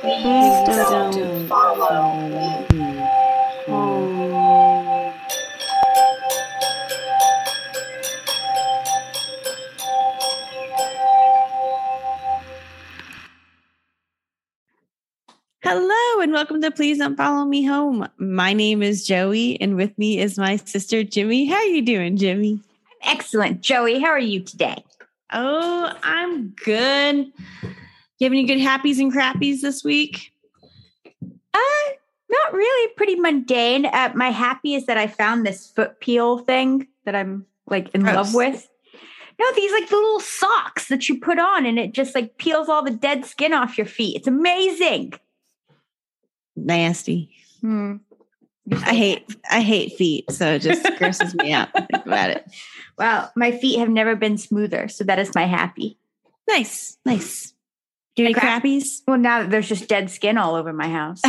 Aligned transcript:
Please 0.00 0.24
don't 0.66 1.46
follow 1.46 2.26
me 2.30 2.66
home. 3.66 5.12
Hello 15.62 16.22
and 16.22 16.32
welcome 16.32 16.62
to 16.62 16.70
Please 16.70 16.96
Don't 16.96 17.14
Follow 17.16 17.44
Me 17.44 17.62
Home. 17.66 18.08
My 18.16 18.54
name 18.54 18.82
is 18.82 19.06
Joei 19.06 19.58
and 19.60 19.76
with 19.76 19.98
me 19.98 20.18
is 20.18 20.38
my 20.38 20.56
sister 20.56 21.04
Jimi. 21.04 21.46
How 21.46 21.56
are 21.56 21.64
you 21.64 21.82
doing, 21.82 22.16
Jimi? 22.16 22.58
I'm 23.02 23.18
Excellent. 23.18 23.60
Joei, 23.60 24.00
how 24.00 24.08
are 24.08 24.18
you 24.18 24.40
today? 24.40 24.82
Oh, 25.30 25.92
I'm 26.02 26.54
good. 26.64 27.30
You 28.20 28.26
have 28.26 28.32
any 28.32 28.44
good 28.44 28.58
happies 28.58 28.98
and 28.98 29.10
crappies 29.10 29.62
this 29.62 29.82
week? 29.82 30.32
Uh, 31.22 31.88
not 32.30 32.52
really. 32.52 32.92
Pretty 32.94 33.16
mundane. 33.16 33.86
Uh, 33.86 34.12
my 34.14 34.30
happy 34.30 34.74
is 34.74 34.84
that 34.86 34.98
I 34.98 35.06
found 35.06 35.44
this 35.44 35.66
foot 35.70 36.00
peel 36.00 36.38
thing 36.38 36.86
that 37.06 37.16
I'm 37.16 37.46
like 37.66 37.88
in 37.94 38.02
Gross. 38.02 38.14
love 38.14 38.34
with. 38.34 38.68
No, 39.40 39.46
these 39.54 39.72
like 39.72 39.90
little 39.90 40.20
socks 40.20 40.88
that 40.88 41.08
you 41.08 41.18
put 41.18 41.38
on 41.38 41.64
and 41.64 41.78
it 41.78 41.92
just 41.92 42.14
like 42.14 42.36
peels 42.36 42.68
all 42.68 42.84
the 42.84 42.90
dead 42.90 43.24
skin 43.24 43.54
off 43.54 43.78
your 43.78 43.86
feet. 43.86 44.16
It's 44.16 44.28
amazing. 44.28 45.14
Nasty. 46.56 47.30
Hmm. 47.62 47.96
I 48.70 48.94
hate 48.94 49.34
I 49.50 49.62
hate 49.62 49.96
feet, 49.96 50.30
so 50.30 50.52
it 50.52 50.58
just 50.60 50.86
grosses 50.98 51.34
me 51.34 51.52
out 51.52 51.72
think 51.72 52.06
about 52.06 52.30
it. 52.30 52.44
Well, 52.98 53.32
my 53.34 53.50
feet 53.50 53.78
have 53.78 53.88
never 53.88 54.14
been 54.14 54.36
smoother, 54.36 54.88
so 54.88 55.04
that 55.04 55.18
is 55.18 55.34
my 55.34 55.46
happy. 55.46 55.96
Nice, 56.46 56.98
nice. 57.06 57.54
Do 58.16 58.22
you 58.22 58.34
have 58.34 58.64
any 58.64 58.80
crappies? 58.80 59.02
Well, 59.06 59.18
now 59.18 59.42
that 59.42 59.50
there's 59.50 59.68
just 59.68 59.88
dead 59.88 60.10
skin 60.10 60.36
all 60.36 60.54
over 60.56 60.72
my 60.72 60.88
house. 60.88 61.20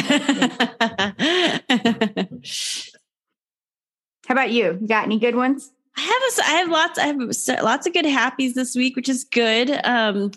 How 4.28 4.34
about 4.34 4.52
you? 4.52 4.78
You 4.82 4.88
got 4.88 5.06
any 5.06 5.20
good 5.20 5.36
ones? 5.36 5.72
I 5.98 6.02
have 6.02 6.48
a, 6.48 6.50
I 6.50 6.54
have 6.60 6.70
lots 6.70 6.98
I 6.98 7.08
have 7.08 7.64
lots 7.64 7.86
of 7.86 7.94
good 7.94 8.06
happies 8.06 8.54
this 8.54 8.76
week, 8.76 8.96
which 8.96 9.10
is 9.10 9.26
good. 9.26 9.70
Um, 9.84 10.32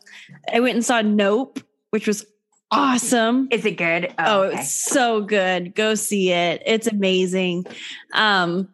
I 0.52 0.60
went 0.60 0.74
and 0.74 0.84
saw 0.84 1.00
Nope, 1.00 1.60
which 1.90 2.06
was 2.06 2.26
awesome. 2.70 3.48
Is 3.50 3.64
it 3.64 3.76
good? 3.76 4.12
Oh, 4.18 4.42
okay. 4.42 4.58
it's 4.58 4.72
so 4.72 5.22
good. 5.22 5.74
Go 5.74 5.94
see 5.94 6.32
it. 6.32 6.62
It's 6.66 6.86
amazing. 6.86 7.66
Um, 8.12 8.68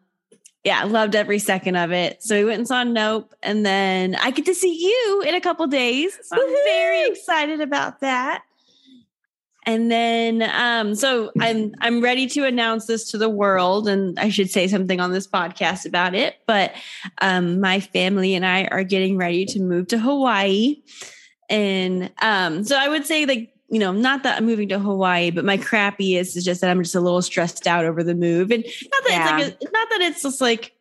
yeah, 0.64 0.80
I 0.80 0.84
loved 0.84 1.14
every 1.14 1.38
second 1.38 1.76
of 1.76 1.90
it. 1.90 2.22
So 2.22 2.36
we 2.36 2.44
went 2.44 2.58
and 2.58 2.68
saw 2.68 2.84
Nope, 2.84 3.34
and 3.42 3.64
then 3.64 4.14
I 4.16 4.30
get 4.30 4.44
to 4.46 4.54
see 4.54 4.74
you 4.74 5.22
in 5.26 5.34
a 5.34 5.40
couple 5.40 5.66
days. 5.66 6.18
So 6.22 6.36
I'm 6.36 6.54
very 6.64 7.08
excited 7.08 7.60
about 7.60 8.00
that. 8.00 8.42
And 9.66 9.90
then 9.90 10.42
um, 10.42 10.94
so 10.94 11.32
I'm 11.38 11.74
I'm 11.80 12.00
ready 12.00 12.26
to 12.28 12.44
announce 12.46 12.86
this 12.86 13.10
to 13.10 13.18
the 13.18 13.28
world, 13.28 13.88
and 13.88 14.18
I 14.18 14.28
should 14.28 14.50
say 14.50 14.68
something 14.68 15.00
on 15.00 15.12
this 15.12 15.26
podcast 15.26 15.86
about 15.86 16.14
it. 16.14 16.36
But 16.46 16.72
um, 17.20 17.60
my 17.60 17.80
family 17.80 18.34
and 18.34 18.44
I 18.44 18.64
are 18.64 18.84
getting 18.84 19.16
ready 19.16 19.44
to 19.46 19.60
move 19.60 19.88
to 19.88 19.98
Hawaii. 19.98 20.82
And 21.48 22.10
um, 22.22 22.64
so 22.64 22.76
I 22.76 22.88
would 22.88 23.06
say 23.06 23.26
like 23.26 23.52
you 23.70 23.78
know, 23.78 23.92
not 23.92 24.24
that 24.24 24.38
I'm 24.38 24.46
moving 24.46 24.68
to 24.70 24.78
Hawaii, 24.78 25.30
but 25.30 25.44
my 25.44 25.56
crappy 25.56 26.16
is, 26.16 26.34
just 26.34 26.60
that 26.60 26.70
I'm 26.70 26.82
just 26.82 26.96
a 26.96 27.00
little 27.00 27.22
stressed 27.22 27.66
out 27.66 27.84
over 27.84 28.02
the 28.02 28.14
move. 28.14 28.50
And 28.50 28.64
not 28.64 29.04
that 29.04 29.38
it's 29.38 29.60
like, 29.60 29.70
a, 29.70 29.72
not 29.72 29.88
that 29.90 30.00
it's 30.00 30.22
just 30.22 30.40
like, 30.40 30.74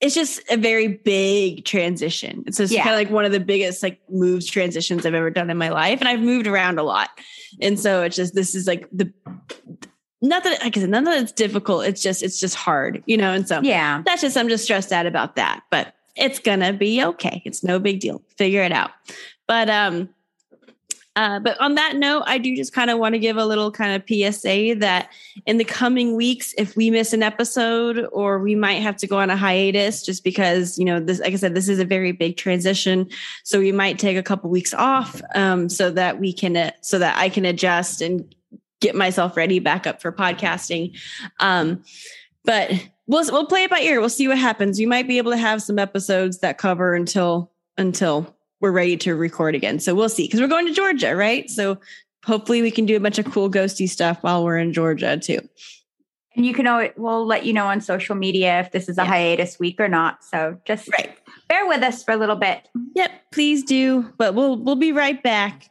it's 0.00 0.14
just 0.14 0.40
a 0.50 0.56
very 0.56 0.88
big 0.88 1.64
transition. 1.64 2.44
It's 2.46 2.56
just 2.56 2.72
Yeah. 2.72 2.82
kind 2.82 2.94
of 2.94 2.98
like 2.98 3.10
one 3.10 3.24
of 3.24 3.32
the 3.32 3.40
biggest 3.40 3.82
like 3.82 4.00
moves 4.10 4.46
transitions 4.46 5.04
I've 5.06 5.14
ever 5.14 5.30
done 5.30 5.50
in 5.50 5.56
my 5.56 5.68
life. 5.68 6.00
And 6.00 6.08
I've 6.08 6.20
moved 6.20 6.46
around 6.46 6.78
a 6.78 6.82
lot. 6.82 7.10
And 7.60 7.78
so 7.78 8.02
it's 8.02 8.16
just, 8.16 8.34
this 8.34 8.54
is 8.54 8.66
like 8.66 8.88
the, 8.90 9.12
not 10.22 10.44
that, 10.44 10.62
like 10.62 10.76
I 10.76 10.80
said, 10.80 10.90
none 10.90 11.04
that 11.04 11.22
it's 11.22 11.32
difficult. 11.32 11.84
It's 11.84 12.02
just, 12.02 12.22
it's 12.22 12.40
just 12.40 12.54
hard, 12.54 13.02
you 13.06 13.16
know? 13.16 13.32
And 13.32 13.46
so 13.46 13.60
yeah. 13.62 14.02
that's 14.04 14.22
just 14.22 14.36
I'm 14.36 14.48
just 14.48 14.64
stressed 14.64 14.92
out 14.92 15.06
about 15.06 15.36
that, 15.36 15.62
but 15.70 15.94
it's 16.16 16.38
gonna 16.38 16.72
be 16.72 17.02
okay. 17.04 17.42
It's 17.44 17.62
no 17.62 17.78
big 17.78 18.00
deal. 18.00 18.22
Figure 18.36 18.62
it 18.62 18.72
out. 18.72 18.90
But 19.46 19.68
um 19.68 20.08
uh, 21.16 21.38
but 21.38 21.60
on 21.60 21.76
that 21.76 21.96
note, 21.96 22.24
I 22.26 22.38
do 22.38 22.56
just 22.56 22.72
kind 22.72 22.90
of 22.90 22.98
want 22.98 23.14
to 23.14 23.18
give 23.18 23.36
a 23.36 23.46
little 23.46 23.70
kind 23.70 23.94
of 23.94 24.02
PSA 24.08 24.76
that 24.78 25.10
in 25.46 25.58
the 25.58 25.64
coming 25.64 26.16
weeks, 26.16 26.54
if 26.58 26.76
we 26.76 26.90
miss 26.90 27.12
an 27.12 27.22
episode 27.22 28.08
or 28.12 28.40
we 28.40 28.54
might 28.56 28.82
have 28.82 28.96
to 28.96 29.06
go 29.06 29.18
on 29.18 29.30
a 29.30 29.36
hiatus 29.36 30.02
just 30.02 30.24
because, 30.24 30.76
you 30.76 30.84
know, 30.84 30.98
this, 30.98 31.20
like 31.20 31.32
I 31.32 31.36
said, 31.36 31.54
this 31.54 31.68
is 31.68 31.78
a 31.78 31.84
very 31.84 32.10
big 32.10 32.36
transition. 32.36 33.08
So 33.44 33.60
we 33.60 33.70
might 33.70 33.98
take 33.98 34.16
a 34.16 34.22
couple 34.22 34.50
weeks 34.50 34.74
off 34.74 35.22
um, 35.34 35.68
so 35.68 35.90
that 35.90 36.18
we 36.18 36.32
can, 36.32 36.56
uh, 36.56 36.72
so 36.80 36.98
that 36.98 37.16
I 37.16 37.28
can 37.28 37.44
adjust 37.44 38.00
and 38.00 38.34
get 38.80 38.96
myself 38.96 39.36
ready 39.36 39.60
back 39.60 39.86
up 39.86 40.02
for 40.02 40.10
podcasting. 40.10 40.98
Um, 41.38 41.84
but 42.44 42.72
we'll 43.06 43.24
we'll 43.32 43.46
play 43.46 43.64
it 43.64 43.70
by 43.70 43.80
ear. 43.80 44.00
We'll 44.00 44.08
see 44.08 44.28
what 44.28 44.38
happens. 44.38 44.80
You 44.80 44.88
might 44.88 45.08
be 45.08 45.18
able 45.18 45.30
to 45.30 45.38
have 45.38 45.62
some 45.62 45.78
episodes 45.78 46.40
that 46.40 46.58
cover 46.58 46.94
until 46.94 47.52
until 47.78 48.33
we're 48.64 48.72
ready 48.72 48.96
to 48.96 49.14
record 49.14 49.54
again. 49.54 49.78
So 49.78 49.94
we'll 49.94 50.08
see 50.08 50.24
because 50.24 50.40
we're 50.40 50.48
going 50.48 50.66
to 50.66 50.72
Georgia, 50.72 51.14
right? 51.14 51.50
So 51.50 51.78
hopefully 52.24 52.62
we 52.62 52.70
can 52.70 52.86
do 52.86 52.96
a 52.96 53.00
bunch 53.00 53.18
of 53.18 53.26
cool 53.26 53.50
ghosty 53.50 53.86
stuff 53.86 54.22
while 54.22 54.42
we're 54.42 54.56
in 54.56 54.72
Georgia 54.72 55.18
too. 55.18 55.46
And 56.34 56.46
you 56.46 56.54
can 56.54 56.66
always, 56.66 56.92
we'll 56.96 57.26
let 57.26 57.44
you 57.44 57.52
know 57.52 57.66
on 57.66 57.82
social 57.82 58.14
media 58.16 58.60
if 58.60 58.72
this 58.72 58.88
is 58.88 58.96
a 58.96 59.02
Yeah. 59.02 59.08
hiatus 59.08 59.58
week 59.58 59.78
or 59.78 59.86
not. 59.88 60.24
So 60.24 60.58
just 60.64 60.88
Right. 60.98 61.14
bear 61.50 61.66
with 61.68 61.82
us 61.82 62.02
for 62.02 62.12
a 62.12 62.16
little 62.16 62.36
bit. 62.36 62.66
Yep, 62.94 63.10
please 63.32 63.62
do. 63.64 64.10
But 64.16 64.34
we'll 64.34 64.56
we'll 64.56 64.76
be 64.76 64.92
right 64.92 65.22
back. 65.22 65.68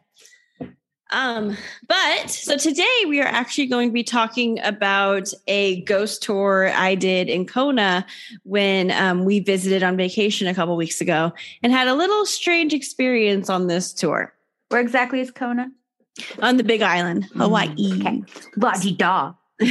Um, 1.13 1.56
but 1.88 2.29
so 2.29 2.57
today 2.57 3.06
we 3.07 3.22
are 3.22 3.28
actually 3.28 3.68
going 3.68 3.90
to 3.90 3.94
be 3.94 4.03
talking 4.03 4.59
about 4.63 5.31
a 5.47 5.81
ghost 5.81 6.24
tour 6.24 6.72
I 6.74 6.96
did 6.96 7.29
in 7.29 7.46
Kona 7.46 8.06
when 8.44 8.90
um, 8.91 9.24
we 9.24 9.40
visited 9.40 9.84
on 9.84 9.96
vacation 9.96 10.47
a 10.47 10.56
couple 10.56 10.75
weeks 10.75 11.01
ago 11.01 11.31
and 11.62 11.72
had 11.72 11.88
a 11.88 11.94
little 11.94 12.25
strange 12.25 12.74
experience 12.74 13.47
on 13.47 13.68
this 13.68 13.94
tour 13.94 14.34
Where 14.69 14.81
exactly 14.81 15.22
is 15.22 15.29
Kona? 15.29 15.72
on 16.41 16.57
the 16.57 16.63
Big 16.63 16.81
Island, 16.81 17.25
Hawaii. 17.35 18.00
Okay. 18.00 18.24
La 18.57 18.74
di 18.74 18.95
da. 18.95 19.34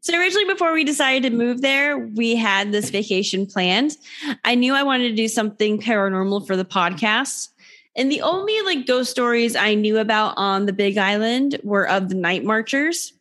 so 0.00 0.16
originally 0.16 0.44
before 0.44 0.72
we 0.72 0.84
decided 0.84 1.28
to 1.28 1.36
move 1.36 1.60
there 1.60 1.98
we 1.98 2.36
had 2.36 2.70
this 2.70 2.88
vacation 2.90 3.44
planned 3.46 3.96
i 4.44 4.54
knew 4.54 4.74
i 4.74 4.82
wanted 4.82 5.08
to 5.08 5.14
do 5.14 5.26
something 5.26 5.78
paranormal 5.80 6.46
for 6.46 6.56
the 6.56 6.64
podcast 6.64 7.48
and 7.96 8.12
the 8.12 8.20
only 8.20 8.60
like 8.62 8.86
ghost 8.86 9.10
stories 9.10 9.56
i 9.56 9.74
knew 9.74 9.98
about 9.98 10.34
on 10.36 10.66
the 10.66 10.72
big 10.72 10.98
island 10.98 11.58
were 11.64 11.88
of 11.88 12.08
the 12.08 12.14
night 12.14 12.44
marchers 12.44 13.12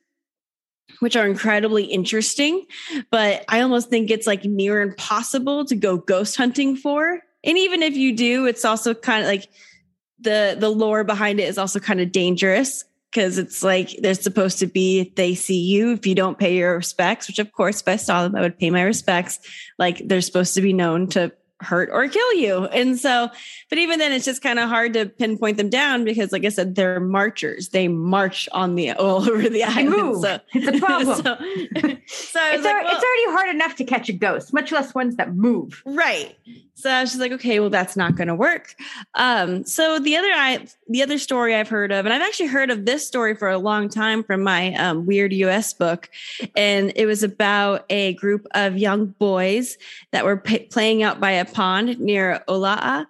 which 0.99 1.15
are 1.15 1.27
incredibly 1.27 1.85
interesting 1.85 2.65
but 3.09 3.43
i 3.49 3.61
almost 3.61 3.89
think 3.89 4.11
it's 4.11 4.27
like 4.27 4.45
near 4.45 4.81
impossible 4.81 5.65
to 5.65 5.75
go 5.75 5.97
ghost 5.97 6.35
hunting 6.35 6.75
for. 6.75 7.21
And 7.43 7.59
even 7.59 7.83
if 7.83 7.95
you 7.95 8.15
do 8.15 8.45
it's 8.45 8.65
also 8.65 8.93
kind 8.93 9.23
of 9.23 9.27
like 9.27 9.49
the 10.19 10.55
the 10.59 10.69
lore 10.69 11.03
behind 11.03 11.39
it 11.39 11.47
is 11.47 11.57
also 11.57 11.79
kind 11.79 12.01
of 12.01 12.11
dangerous 12.11 12.85
because 13.11 13.37
it's 13.37 13.63
like 13.63 13.95
they're 13.99 14.13
supposed 14.15 14.59
to 14.59 14.67
be 14.67 14.99
if 15.01 15.15
they 15.15 15.35
see 15.35 15.59
you 15.59 15.91
if 15.93 16.07
you 16.07 16.15
don't 16.15 16.39
pay 16.39 16.57
your 16.57 16.75
respects 16.75 17.27
which 17.27 17.39
of 17.39 17.51
course 17.51 17.81
if 17.81 17.87
i 17.87 17.95
saw 17.97 18.23
them 18.23 18.35
i 18.35 18.41
would 18.41 18.57
pay 18.57 18.69
my 18.69 18.81
respects. 18.81 19.39
Like 19.77 20.07
they're 20.07 20.21
supposed 20.21 20.55
to 20.55 20.61
be 20.61 20.73
known 20.73 21.07
to 21.09 21.31
hurt 21.65 21.89
or 21.91 22.07
kill 22.07 22.33
you 22.35 22.65
and 22.65 22.97
so 22.99 23.29
but 23.69 23.77
even 23.77 23.99
then 23.99 24.11
it's 24.11 24.25
just 24.25 24.41
kind 24.41 24.59
of 24.59 24.69
hard 24.69 24.93
to 24.93 25.05
pinpoint 25.05 25.57
them 25.57 25.69
down 25.69 26.03
because 26.05 26.31
like 26.31 26.45
i 26.45 26.49
said 26.49 26.75
they're 26.75 26.99
marchers 26.99 27.69
they 27.69 27.87
march 27.87 28.47
on 28.51 28.75
the 28.75 28.91
all 28.93 29.27
over 29.29 29.49
the 29.49 29.63
island 29.63 29.89
move. 29.89 30.21
so 30.21 30.39
It's 30.53 30.67
a 30.67 30.79
problem. 30.85 31.15
so, 31.23 31.23
so 31.23 31.39
it's, 31.39 32.35
like, 32.35 32.39
al- 32.39 32.83
well- 32.83 32.95
it's 32.95 33.03
already 33.03 33.37
hard 33.37 33.49
enough 33.55 33.75
to 33.77 33.83
catch 33.83 34.09
a 34.09 34.13
ghost, 34.13 34.53
much 34.53 34.71
less 34.71 34.93
ones 34.93 35.15
that 35.17 35.35
move. 35.35 35.81
Right. 35.85 36.35
So 36.77 36.89
just 36.89 37.19
like, 37.19 37.31
okay, 37.31 37.61
well, 37.61 37.69
that's 37.69 37.95
not 37.95 38.15
going 38.15 38.27
to 38.27 38.35
work. 38.35 38.75
Um, 39.13 39.63
so 39.63 39.97
the 39.97 40.17
other, 40.17 40.27
I, 40.27 40.67
the 40.89 41.03
other 41.03 41.17
story 41.17 41.55
I've 41.55 41.69
heard 41.69 41.93
of, 41.93 42.05
and 42.05 42.13
I've 42.13 42.21
actually 42.21 42.47
heard 42.47 42.69
of 42.69 42.85
this 42.85 43.07
story 43.07 43.33
for 43.33 43.49
a 43.49 43.57
long 43.57 43.87
time 43.87 44.23
from 44.23 44.43
my 44.43 44.75
um, 44.75 45.05
Weird 45.05 45.31
US 45.31 45.73
book, 45.73 46.09
and 46.53 46.91
it 46.97 47.05
was 47.05 47.23
about 47.23 47.85
a 47.89 48.13
group 48.15 48.45
of 48.51 48.77
young 48.77 49.05
boys 49.05 49.77
that 50.11 50.25
were 50.25 50.35
p- 50.35 50.59
playing 50.59 51.01
out 51.01 51.21
by 51.21 51.31
a 51.31 51.45
pond 51.45 51.97
near 52.01 52.43
Ola'a, 52.49 53.07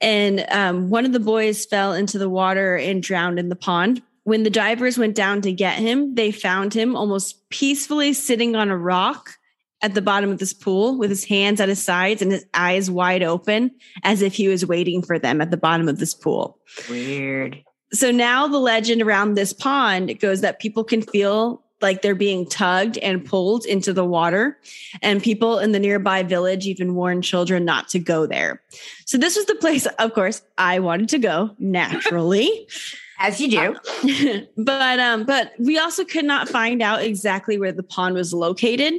and 0.00 0.46
um, 0.48 0.88
one 0.88 1.04
of 1.04 1.12
the 1.12 1.20
boys 1.20 1.66
fell 1.66 1.92
into 1.92 2.16
the 2.16 2.30
water 2.30 2.76
and 2.76 3.02
drowned 3.02 3.40
in 3.40 3.48
the 3.48 3.56
pond. 3.56 4.02
When 4.22 4.44
the 4.44 4.50
divers 4.50 4.96
went 4.96 5.16
down 5.16 5.40
to 5.42 5.52
get 5.52 5.78
him, 5.78 6.14
they 6.14 6.30
found 6.30 6.74
him 6.74 6.94
almost 6.94 7.48
peacefully 7.50 8.12
sitting 8.12 8.54
on 8.54 8.70
a 8.70 8.76
rock 8.76 9.39
at 9.82 9.94
the 9.94 10.02
bottom 10.02 10.30
of 10.30 10.38
this 10.38 10.52
pool 10.52 10.98
with 10.98 11.10
his 11.10 11.24
hands 11.24 11.60
at 11.60 11.68
his 11.68 11.82
sides 11.82 12.22
and 12.22 12.32
his 12.32 12.44
eyes 12.54 12.90
wide 12.90 13.22
open 13.22 13.70
as 14.02 14.22
if 14.22 14.34
he 14.34 14.48
was 14.48 14.66
waiting 14.66 15.02
for 15.02 15.18
them 15.18 15.40
at 15.40 15.50
the 15.50 15.56
bottom 15.56 15.88
of 15.88 15.98
this 15.98 16.14
pool. 16.14 16.58
Weird. 16.88 17.62
So 17.92 18.10
now 18.10 18.46
the 18.46 18.58
legend 18.58 19.02
around 19.02 19.34
this 19.34 19.52
pond 19.52 20.20
goes 20.20 20.42
that 20.42 20.60
people 20.60 20.84
can 20.84 21.02
feel 21.02 21.62
like 21.82 22.02
they're 22.02 22.14
being 22.14 22.46
tugged 22.46 22.98
and 22.98 23.24
pulled 23.24 23.64
into 23.64 23.92
the 23.92 24.04
water. 24.04 24.58
And 25.02 25.22
people 25.22 25.58
in 25.58 25.72
the 25.72 25.78
nearby 25.78 26.22
village 26.22 26.66
even 26.66 26.94
warn 26.94 27.22
children 27.22 27.64
not 27.64 27.88
to 27.88 27.98
go 27.98 28.26
there. 28.26 28.62
So, 29.06 29.18
this 29.18 29.36
was 29.36 29.46
the 29.46 29.54
place, 29.56 29.86
of 29.86 30.14
course, 30.14 30.42
I 30.58 30.78
wanted 30.78 31.08
to 31.10 31.18
go 31.18 31.56
naturally. 31.58 32.68
As 33.22 33.38
you 33.38 33.50
do. 33.50 34.46
but 34.56 34.98
um 34.98 35.24
but 35.24 35.52
we 35.58 35.78
also 35.78 36.04
could 36.04 36.24
not 36.24 36.48
find 36.48 36.80
out 36.80 37.02
exactly 37.02 37.58
where 37.58 37.70
the 37.70 37.82
pond 37.82 38.14
was 38.14 38.32
located. 38.32 38.94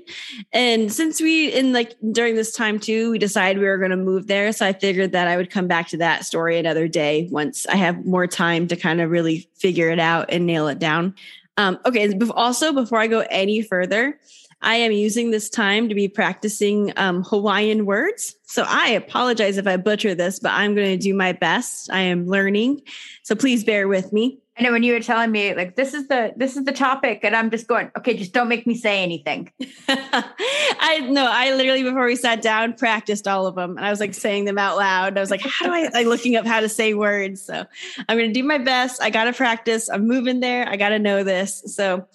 And 0.53 0.93
since 0.93 1.19
we 1.19 1.51
in 1.51 1.73
like 1.73 1.95
during 2.11 2.35
this 2.35 2.51
time 2.51 2.79
too, 2.79 3.09
we 3.09 3.17
decided 3.17 3.59
we 3.59 3.67
were 3.67 3.79
going 3.79 3.89
to 3.89 3.97
move 3.97 4.27
there, 4.27 4.53
so 4.53 4.67
I 4.67 4.73
figured 4.73 5.11
that 5.13 5.27
I 5.27 5.37
would 5.37 5.49
come 5.49 5.67
back 5.67 5.87
to 5.89 5.97
that 5.97 6.23
story 6.23 6.59
another 6.59 6.87
day 6.87 7.29
once 7.31 7.65
I 7.65 7.77
have 7.77 8.05
more 8.05 8.27
time 8.27 8.67
to 8.67 8.75
kind 8.75 9.01
of 9.01 9.09
really 9.09 9.49
figure 9.55 9.89
it 9.89 9.99
out 9.99 10.27
and 10.29 10.45
nail 10.45 10.67
it 10.67 10.77
down. 10.77 11.15
Um 11.57 11.79
okay, 11.87 12.13
also 12.35 12.73
before 12.73 12.99
I 12.99 13.07
go 13.07 13.25
any 13.31 13.63
further, 13.63 14.19
I 14.61 14.75
am 14.75 14.91
using 14.91 15.31
this 15.31 15.49
time 15.49 15.89
to 15.89 15.95
be 15.95 16.07
practicing 16.07 16.93
um, 16.97 17.23
Hawaiian 17.23 17.85
words. 17.85 18.35
So 18.43 18.63
I 18.67 18.89
apologize 18.89 19.57
if 19.57 19.67
I 19.67 19.77
butcher 19.77 20.13
this, 20.13 20.39
but 20.39 20.51
I'm 20.51 20.75
going 20.75 20.97
to 20.97 21.03
do 21.03 21.13
my 21.13 21.31
best. 21.31 21.91
I 21.91 22.01
am 22.01 22.27
learning. 22.27 22.81
So 23.23 23.35
please 23.35 23.63
bear 23.63 23.87
with 23.87 24.13
me. 24.13 24.41
I 24.57 24.63
know 24.63 24.73
when 24.73 24.83
you 24.83 24.93
were 24.93 24.99
telling 24.99 25.31
me 25.31 25.55
like 25.55 25.75
this 25.75 25.93
is 25.93 26.07
the 26.07 26.33
this 26.35 26.57
is 26.57 26.65
the 26.65 26.73
topic, 26.73 27.21
and 27.23 27.35
I'm 27.35 27.49
just 27.49 27.67
going, 27.67 27.89
okay, 27.97 28.15
just 28.15 28.33
don't 28.33 28.49
make 28.49 28.67
me 28.67 28.75
say 28.75 29.01
anything. 29.01 29.51
I 29.87 31.07
know 31.09 31.25
I 31.27 31.53
literally 31.55 31.81
before 31.83 32.05
we 32.05 32.15
sat 32.15 32.41
down 32.41 32.73
practiced 32.73 33.27
all 33.27 33.47
of 33.47 33.55
them, 33.55 33.77
and 33.77 33.85
I 33.85 33.89
was 33.89 33.99
like 33.99 34.13
saying 34.13 34.45
them 34.45 34.57
out 34.57 34.77
loud. 34.77 35.17
I 35.17 35.21
was 35.21 35.31
like, 35.31 35.41
how 35.41 35.65
do 35.65 35.73
I 35.73 35.87
like 35.87 36.05
looking 36.05 36.35
up 36.35 36.45
how 36.45 36.59
to 36.59 36.69
say 36.69 36.93
words? 36.93 37.41
So 37.41 37.65
I'm 38.07 38.17
going 38.17 38.31
to 38.31 38.39
do 38.39 38.45
my 38.45 38.57
best. 38.57 39.01
I 39.01 39.09
got 39.09 39.23
to 39.23 39.33
practice. 39.33 39.89
I'm 39.89 40.05
moving 40.05 40.41
there. 40.41 40.67
I 40.67 40.75
got 40.75 40.89
to 40.89 40.99
know 40.99 41.23
this. 41.23 41.63
So 41.65 42.05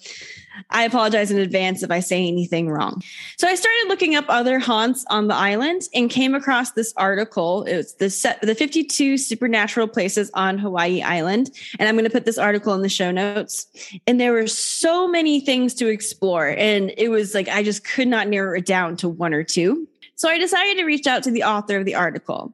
I 0.69 0.83
apologize 0.83 1.31
in 1.31 1.37
advance 1.37 1.83
if 1.83 1.91
I 1.91 1.99
say 1.99 2.27
anything 2.27 2.69
wrong. 2.69 3.01
So 3.37 3.47
I 3.47 3.55
started 3.55 3.85
looking 3.87 4.15
up 4.15 4.25
other 4.27 4.59
haunts 4.59 5.05
on 5.09 5.27
the 5.27 5.35
island 5.35 5.83
and 5.93 6.09
came 6.09 6.35
across 6.35 6.71
this 6.71 6.93
article. 6.97 7.63
It 7.63 7.77
was 7.77 7.93
the 7.95 8.09
set, 8.09 8.41
the 8.41 8.55
52 8.55 9.17
supernatural 9.17 9.87
places 9.87 10.31
on 10.33 10.57
Hawaii 10.57 11.01
Island. 11.01 11.51
And 11.79 11.87
I'm 11.87 11.95
going 11.95 12.05
to 12.05 12.11
put 12.11 12.25
this 12.25 12.37
article 12.37 12.73
in 12.73 12.81
the 12.81 12.89
show 12.89 13.11
notes. 13.11 13.67
And 14.05 14.19
there 14.19 14.33
were 14.33 14.47
so 14.47 15.07
many 15.07 15.39
things 15.39 15.73
to 15.75 15.87
explore. 15.87 16.47
And 16.47 16.93
it 16.97 17.09
was 17.09 17.33
like, 17.33 17.47
I 17.47 17.63
just 17.63 17.83
could 17.83 18.07
not 18.07 18.27
narrow 18.27 18.57
it 18.57 18.65
down 18.65 18.97
to 18.97 19.09
one 19.09 19.33
or 19.33 19.43
two. 19.43 19.87
So 20.15 20.29
I 20.29 20.39
decided 20.39 20.77
to 20.77 20.85
reach 20.85 21.05
out 21.05 21.23
to 21.23 21.31
the 21.31 21.43
author 21.43 21.77
of 21.77 21.85
the 21.85 21.93
article. 21.93 22.53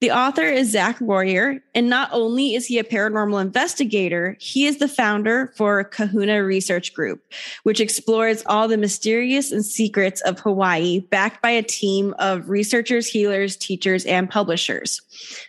The 0.00 0.12
author 0.12 0.44
is 0.44 0.70
Zach 0.70 0.98
Royer, 0.98 1.60
and 1.74 1.90
not 1.90 2.08
only 2.10 2.54
is 2.54 2.66
he 2.66 2.78
a 2.78 2.84
paranormal 2.84 3.38
investigator, 3.38 4.34
he 4.40 4.64
is 4.64 4.78
the 4.78 4.88
founder 4.88 5.52
for 5.56 5.84
Kahuna 5.84 6.42
Research 6.42 6.94
Group, 6.94 7.22
which 7.64 7.80
explores 7.80 8.42
all 8.46 8.66
the 8.66 8.78
mysterious 8.78 9.52
and 9.52 9.62
secrets 9.62 10.22
of 10.22 10.40
Hawaii, 10.40 11.00
backed 11.00 11.42
by 11.42 11.50
a 11.50 11.62
team 11.62 12.14
of 12.18 12.48
researchers, 12.48 13.06
healers, 13.08 13.56
teachers, 13.56 14.06
and 14.06 14.30
publishers. 14.30 15.02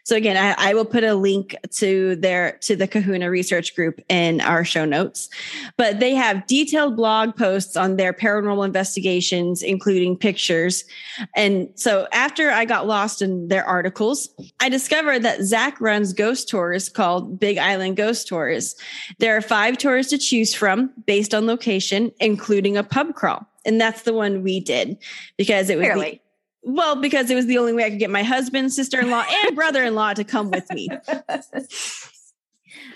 So 0.04 0.18
again, 0.18 0.36
I, 0.36 0.72
I 0.72 0.74
will 0.74 0.84
put 0.84 1.06
a 1.06 1.16
link 1.16 1.56
to 1.76 2.18
their 2.18 2.58
to 2.64 2.76
the 2.76 2.90
Kahuna 2.90 3.30
Research 3.32 3.74
Group 3.74 4.02
in 4.10 4.42
our 4.42 4.66
show 4.66 4.84
notes. 4.84 5.30
But 5.78 6.02
they 6.02 6.14
have 6.14 6.46
detailed 6.46 6.98
blog 6.98 7.38
posts 7.38 7.78
on 7.78 7.96
their 7.96 8.12
paranormal 8.12 8.66
investigations, 8.66 9.64
including 9.64 10.18
pictures. 10.18 10.84
And 11.38 11.70
so 11.76 12.08
after 12.12 12.52
I 12.52 12.66
got 12.66 12.86
lost 12.86 13.22
in 13.22 13.48
their 13.48 13.64
articles, 13.64 14.28
I 14.60 14.70
discovered 14.70 15.20
that 15.20 15.42
Zach 15.42 15.80
runs 15.82 16.14
ghost 16.14 16.50
tours 16.50 16.90
called 16.90 17.40
Big 17.40 17.58
Island 17.58 17.98
Ghost 17.98 18.28
Tours. 18.28 18.76
There 19.20 19.36
are 19.36 19.42
five 19.42 19.78
tours 19.78 20.08
to 20.08 20.18
choose 20.18 20.54
from 20.54 20.92
based 21.06 21.34
on 21.34 21.48
location, 21.48 22.12
including 22.20 22.78
a 22.78 22.84
pub 22.84 23.16
crawl. 23.16 23.48
And 23.66 23.80
that's 23.80 24.04
the 24.04 24.14
one 24.14 24.44
we 24.44 24.60
did 24.60 24.98
because 25.38 25.70
it 25.70 25.78
was 25.78 25.88
the, 25.88 26.20
well, 26.64 26.96
because 26.96 27.30
it 27.30 27.36
was 27.36 27.46
the 27.46 27.58
only 27.58 27.74
way 27.74 27.86
I 27.86 27.90
could 27.90 28.00
get 28.00 28.10
my 28.10 28.24
husband, 28.24 28.74
sister-in-law, 28.74 29.26
and 29.46 29.56
brother-in-law 29.56 30.14
to 30.16 30.24
come 30.24 30.52
with 30.52 30.70
me. 30.72 30.90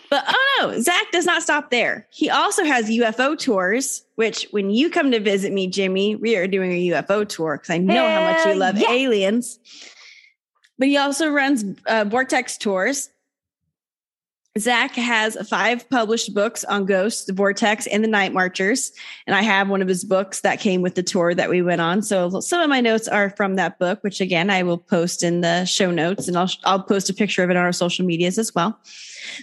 But 0.09 0.23
oh 0.27 0.57
no, 0.61 0.79
Zach 0.79 1.11
does 1.11 1.25
not 1.25 1.41
stop 1.41 1.71
there. 1.71 2.07
He 2.11 2.29
also 2.29 2.63
has 2.63 2.89
UFO 2.89 3.37
tours, 3.37 4.05
which 4.15 4.47
when 4.51 4.69
you 4.69 4.89
come 4.89 5.11
to 5.11 5.19
visit 5.19 5.51
me, 5.51 5.69
Jimi, 5.69 6.19
we 6.19 6.35
are 6.35 6.47
doing 6.47 6.71
a 6.71 6.87
UFO 6.89 7.27
tour 7.27 7.57
because 7.57 7.69
I 7.69 7.77
know 7.77 7.93
Hell 7.93 8.21
how 8.21 8.31
much 8.31 8.45
you 8.45 8.53
love 8.53 8.77
yeah. 8.77 8.91
aliens. 8.91 9.59
But 10.77 10.87
he 10.87 10.97
also 10.97 11.29
runs 11.29 11.63
uh, 11.85 12.05
Vortex 12.07 12.57
tours. 12.57 13.09
Zach 14.57 14.95
has 14.95 15.35
five 15.49 15.89
published 15.89 16.33
books 16.33 16.63
on 16.63 16.85
ghosts, 16.85 17.25
the 17.25 17.33
vortex, 17.33 17.87
and 17.87 18.01
the 18.01 18.07
night 18.07 18.31
marchers. 18.31 18.93
And 19.27 19.35
I 19.35 19.41
have 19.41 19.67
one 19.67 19.81
of 19.81 19.87
his 19.89 20.05
books 20.05 20.41
that 20.41 20.61
came 20.61 20.81
with 20.81 20.95
the 20.95 21.03
tour 21.03 21.35
that 21.35 21.49
we 21.49 21.61
went 21.61 21.81
on. 21.81 22.01
So 22.01 22.39
some 22.39 22.61
of 22.61 22.69
my 22.69 22.79
notes 22.79 23.09
are 23.09 23.31
from 23.31 23.55
that 23.55 23.79
book, 23.79 24.01
which 24.01 24.21
again 24.21 24.49
I 24.49 24.63
will 24.63 24.77
post 24.77 25.23
in 25.23 25.41
the 25.41 25.65
show 25.65 25.91
notes, 25.91 26.29
and 26.29 26.37
I'll 26.37 26.49
I'll 26.63 26.83
post 26.83 27.09
a 27.09 27.13
picture 27.13 27.43
of 27.43 27.49
it 27.49 27.57
on 27.57 27.65
our 27.65 27.73
social 27.73 28.05
medias 28.05 28.37
as 28.37 28.55
well. 28.55 28.79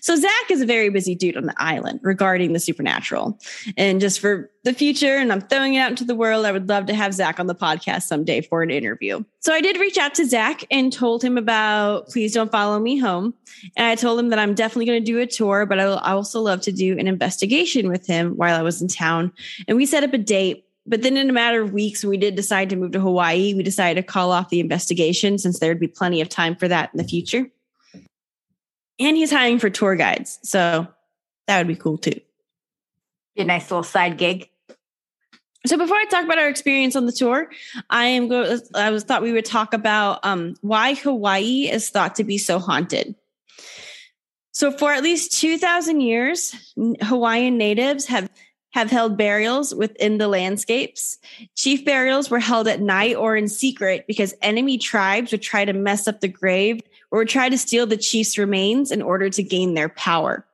So 0.01 0.17
Zach 0.17 0.51
is 0.51 0.61
a 0.61 0.67
very 0.67 0.89
busy 0.89 1.15
dude 1.15 1.37
on 1.37 1.45
the 1.45 1.55
island 1.57 2.01
regarding 2.03 2.53
the 2.53 2.61
supernatural. 2.61 3.39
And 3.77 4.01
just 4.01 4.21
for 4.21 4.51
the 4.65 4.73
future, 4.73 5.17
and 5.17 5.33
I'm 5.33 5.41
throwing 5.41 5.75
it 5.75 5.79
out 5.79 5.91
into 5.91 6.05
the 6.05 6.15
world, 6.15 6.47
I 6.47 6.53
would 6.53 6.69
love 6.69 6.87
to 6.87 6.95
have 6.95 7.15
Zach 7.15 7.41
on 7.41 7.47
the 7.47 7.55
podcast 7.55 8.03
someday 8.03 8.41
for 8.41 8.63
an 8.63 8.71
interview. 8.71 9.25
So 9.41 9.53
I 9.53 9.61
did 9.61 9.79
reach 9.79 9.99
out 9.99 10.15
to 10.15 10.27
Zach 10.27 10.65
and 10.71 10.93
told 10.93 11.23
him 11.23 11.37
about 11.37 12.09
please 12.09 12.33
don't 12.33 12.53
follow 12.53 12.79
me 12.79 12.99
home. 12.99 13.35
And 13.77 13.87
I 13.87 13.95
told 13.95 14.19
him 14.19 14.31
that 14.31 14.39
I'm 14.39 14.55
definitely 14.55 14.87
going 14.87 15.05
to 15.05 15.13
do 15.13 15.19
a 15.19 15.27
tour, 15.27 15.67
but 15.67 15.79
I 15.79 15.87
will 15.87 15.99
also 15.99 16.41
love 16.41 16.61
to 16.63 16.73
do 16.73 16.99
an 16.99 17.07
investigation 17.07 17.89
with 17.89 18.07
him 18.07 18.37
while 18.37 18.59
I 18.59 18.63
was 18.63 18.81
in 18.81 18.89
town. 18.89 19.33
And 19.67 19.77
we 19.77 19.87
set 19.87 20.05
up 20.05 20.13
a 20.13 20.19
date 20.19 20.67
but 20.87 21.03
then 21.03 21.17
in 21.17 21.31
a 21.31 21.33
matter 21.33 21.63
of 21.63 21.73
weeks, 21.73 22.05
we 22.05 22.17
did 22.17 22.35
decide 22.35 22.71
to 22.71 22.77
move 22.77 22.93
to 22.93 23.01
Hawaii. 23.01 23.55
We 23.55 23.63
decided 23.63 24.01
to 24.01 24.07
call 24.07 24.33
off 24.33 24.49
the 24.49 24.61
investigation 24.61 25.39
since 25.39 25.59
there'd 25.59 25.79
be 25.79 25.87
plenty 25.87 26.21
of 26.21 26.29
time 26.29 26.57
for 26.57 26.67
that 26.69 26.91
in 26.93 26.99
the 26.99 27.05
future 27.05 27.49
and 29.03 29.17
he's 29.17 29.31
hiring 29.31 29.59
for 29.59 29.71
tour 29.71 29.97
guides. 29.97 30.39
So 30.43 30.87
that 31.47 31.59
would 31.59 31.69
be 31.69 31.77
cool 31.77 31.99
too. 31.99 32.21
Be 33.35 33.43
a 33.43 33.45
nice 33.45 33.71
little 33.71 33.83
side 33.83 34.19
gig. 34.19 34.49
So 35.65 35.79
before 35.79 35.97
I 35.97 36.07
talk 36.07 36.25
about 36.25 36.39
our 36.39 36.49
experience 36.49 36.97
on 36.97 37.07
the 37.07 37.13
tour, 37.13 37.49
I 37.89 38.07
am 38.07 38.29
going. 38.29 38.61
I 38.75 38.91
was 38.91 39.05
thought 39.05 39.23
we 39.23 39.33
would 39.33 39.45
talk 39.45 39.75
about 39.75 40.19
um, 40.25 40.57
why 40.61 40.95
Hawaii 40.95 41.71
is 41.71 41.89
thought 41.89 42.17
to 42.17 42.25
be 42.25 42.37
so 42.37 42.59
haunted. 42.59 43.15
So 44.53 44.73
for 44.73 44.93
at 44.93 45.05
least 45.05 45.39
two 45.39 45.59
thousand 45.59 46.01
years, 46.01 46.55
Hawaiian 47.03 47.59
natives 47.59 48.07
have 48.07 48.29
have 48.73 48.91
held 48.91 49.17
burials 49.17 49.75
within 49.75 50.19
the 50.19 50.29
landscapes. 50.29 51.19
Chief 51.55 51.85
burials 51.85 52.29
were 52.29 52.41
held 52.41 52.67
at 52.67 52.81
night 52.81 53.17
or 53.17 53.37
in 53.37 53.47
secret 53.47 54.07
because 54.09 54.35
enemy 54.43 54.79
tribes 54.79 55.31
would 55.31 55.43
try 55.43 55.65
to 55.65 55.73
mess 55.73 56.09
up 56.09 56.21
the 56.21 56.29
grave 56.29 56.81
or 57.13 57.27
try 57.27 57.49
to 57.49 57.59
steal 57.59 57.87
the 57.87 57.97
chief's 57.97 58.39
remains 58.39 58.91
in 58.91 59.03
order 59.03 59.31
to 59.31 59.43
gain 59.43 59.75
their 59.75 59.91
power. 59.91 60.45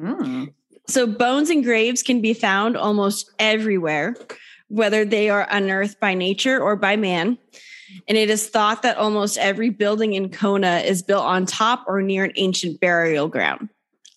Mm. 0.00 0.52
So, 0.88 1.06
bones 1.06 1.50
and 1.50 1.62
graves 1.62 2.02
can 2.02 2.20
be 2.20 2.32
found 2.32 2.76
almost 2.76 3.30
everywhere, 3.38 4.16
whether 4.68 5.04
they 5.04 5.28
are 5.28 5.46
unearthed 5.50 6.00
by 6.00 6.14
nature 6.14 6.60
or 6.60 6.74
by 6.76 6.96
man. 6.96 7.38
And 8.08 8.18
it 8.18 8.30
is 8.30 8.48
thought 8.48 8.82
that 8.82 8.96
almost 8.96 9.38
every 9.38 9.70
building 9.70 10.14
in 10.14 10.30
Kona 10.30 10.78
is 10.78 11.02
built 11.02 11.24
on 11.24 11.46
top 11.46 11.84
or 11.86 12.02
near 12.02 12.24
an 12.24 12.32
ancient 12.36 12.80
burial 12.80 13.28
ground. 13.28 13.68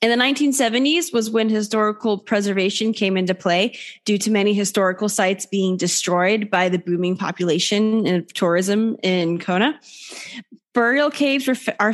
In 0.01 0.09
the 0.09 0.23
1970s 0.23 1.13
was 1.13 1.29
when 1.29 1.49
historical 1.49 2.17
preservation 2.17 2.93
came 2.93 3.17
into 3.17 3.35
play 3.35 3.77
due 4.05 4.17
to 4.19 4.31
many 4.31 4.53
historical 4.53 5.09
sites 5.09 5.45
being 5.45 5.75
destroyed 5.75 6.49
by 6.49 6.69
the 6.69 6.79
booming 6.79 7.17
population 7.17 8.07
and 8.07 8.27
tourism 8.33 8.95
in 9.03 9.39
Kona 9.39 9.77
burial 10.73 11.09
caves 11.09 11.47
were, 11.47 11.55
are 11.79 11.93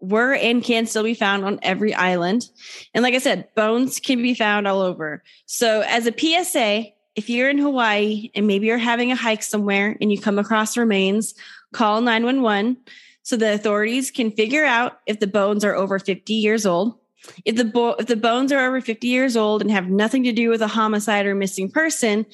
were 0.00 0.34
and 0.34 0.64
can 0.64 0.86
still 0.86 1.04
be 1.04 1.14
found 1.14 1.44
on 1.44 1.60
every 1.62 1.94
island. 1.94 2.48
And 2.92 3.02
like 3.02 3.14
I 3.14 3.18
said, 3.18 3.48
bones 3.54 4.00
can 4.00 4.20
be 4.20 4.34
found 4.34 4.66
all 4.66 4.80
over. 4.80 5.22
So 5.46 5.82
as 5.82 6.06
a 6.06 6.12
PSA, 6.12 6.86
if 7.14 7.30
you're 7.30 7.50
in 7.50 7.58
Hawaii 7.58 8.30
and 8.34 8.46
maybe 8.46 8.66
you're 8.66 8.78
having 8.78 9.12
a 9.12 9.16
hike 9.16 9.42
somewhere 9.42 9.96
and 10.00 10.10
you 10.10 10.20
come 10.20 10.38
across 10.38 10.76
remains, 10.76 11.34
call 11.72 12.00
911 12.00 12.78
so 13.22 13.36
the 13.36 13.54
authorities 13.54 14.10
can 14.10 14.32
figure 14.32 14.64
out 14.64 14.98
if 15.06 15.20
the 15.20 15.26
bones 15.26 15.64
are 15.64 15.74
over 15.74 15.98
50 15.98 16.34
years 16.34 16.66
old. 16.66 16.98
If 17.44 17.54
the 17.54 17.64
bo- 17.64 17.94
if 18.00 18.06
the 18.06 18.16
bones 18.16 18.50
are 18.50 18.66
over 18.66 18.80
50 18.80 19.06
years 19.06 19.36
old 19.36 19.62
and 19.62 19.70
have 19.70 19.88
nothing 19.88 20.24
to 20.24 20.32
do 20.32 20.48
with 20.48 20.60
a 20.60 20.66
homicide 20.66 21.24
or 21.24 21.36
missing 21.36 21.70
person, 21.70 22.26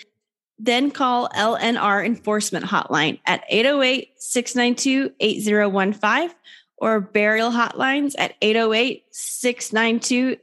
then 0.59 0.91
call 0.91 1.29
LNR 1.31 2.05
enforcement 2.05 2.65
hotline 2.65 3.21
at 3.27 3.45
808 3.49 4.11
692 4.17 5.15
8015 5.21 6.35
or 6.77 7.01
burial 7.01 7.51
hotlines 7.51 8.15
at 8.19 8.35
808 8.41 9.05
692 9.11 10.37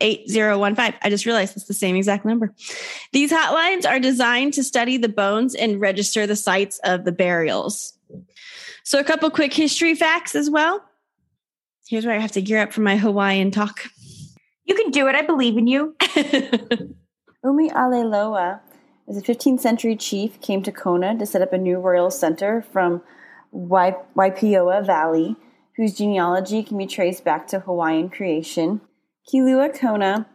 8015. 0.00 0.94
I 1.02 1.10
just 1.10 1.24
realized 1.24 1.56
it's 1.56 1.66
the 1.66 1.74
same 1.74 1.96
exact 1.96 2.24
number. 2.24 2.54
These 3.12 3.32
hotlines 3.32 3.88
are 3.88 3.98
designed 3.98 4.54
to 4.54 4.64
study 4.64 4.98
the 4.98 5.08
bones 5.08 5.54
and 5.54 5.80
register 5.80 6.26
the 6.26 6.36
sites 6.36 6.78
of 6.84 7.04
the 7.04 7.12
burials. 7.12 7.94
So, 8.84 8.98
a 8.98 9.04
couple 9.04 9.30
quick 9.30 9.54
history 9.54 9.94
facts 9.94 10.34
as 10.34 10.50
well. 10.50 10.84
Here's 11.88 12.04
where 12.04 12.14
I 12.14 12.18
have 12.18 12.32
to 12.32 12.42
gear 12.42 12.60
up 12.60 12.72
for 12.72 12.82
my 12.82 12.96
Hawaiian 12.96 13.50
talk. 13.50 13.84
You 14.64 14.74
can 14.74 14.90
do 14.90 15.08
it. 15.08 15.14
I 15.14 15.22
believe 15.22 15.56
in 15.56 15.66
you. 15.66 15.96
Umi 17.44 17.70
Aleloa 17.70 18.60
is 19.10 19.16
a 19.16 19.22
15th 19.22 19.60
century 19.60 19.96
chief, 19.96 20.40
came 20.40 20.62
to 20.62 20.72
Kona 20.72 21.18
to 21.18 21.26
set 21.26 21.42
up 21.42 21.52
a 21.52 21.58
new 21.58 21.78
royal 21.78 22.10
center 22.10 22.62
from 22.62 23.02
Wai- 23.50 23.96
Waipioa 24.16 24.86
Valley, 24.86 25.36
whose 25.76 25.94
genealogy 25.96 26.62
can 26.62 26.78
be 26.78 26.86
traced 26.86 27.24
back 27.24 27.46
to 27.48 27.60
Hawaiian 27.60 28.08
creation. 28.08 28.80
Kailua 29.32 29.76
Kona 29.78 30.26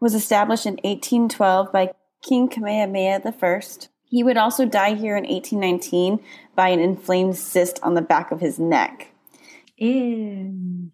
was 0.00 0.14
established 0.14 0.64
in 0.66 0.74
1812 0.84 1.70
by 1.72 1.92
King 2.22 2.48
Kamehameha 2.48 3.22
I. 3.42 3.60
He 4.06 4.22
would 4.24 4.36
also 4.36 4.64
die 4.64 4.94
here 4.94 5.16
in 5.16 5.24
1819 5.24 6.20
by 6.56 6.68
an 6.70 6.80
inflamed 6.80 7.36
cyst 7.36 7.78
on 7.82 7.94
the 7.94 8.02
back 8.02 8.32
of 8.32 8.40
his 8.40 8.58
neck. 8.58 9.12
Ew. 9.76 10.90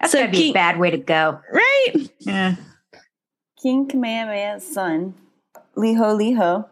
That's 0.00 0.12
So 0.12 0.20
gotta 0.20 0.30
be 0.32 0.38
King- 0.38 0.50
a 0.52 0.54
bad 0.54 0.78
way 0.78 0.90
to 0.90 0.96
go. 0.98 1.40
Right. 1.52 2.08
Yeah. 2.20 2.56
King 3.62 3.88
Kamehameha's 3.88 4.66
son, 4.66 5.14
Liholiho, 5.76 6.68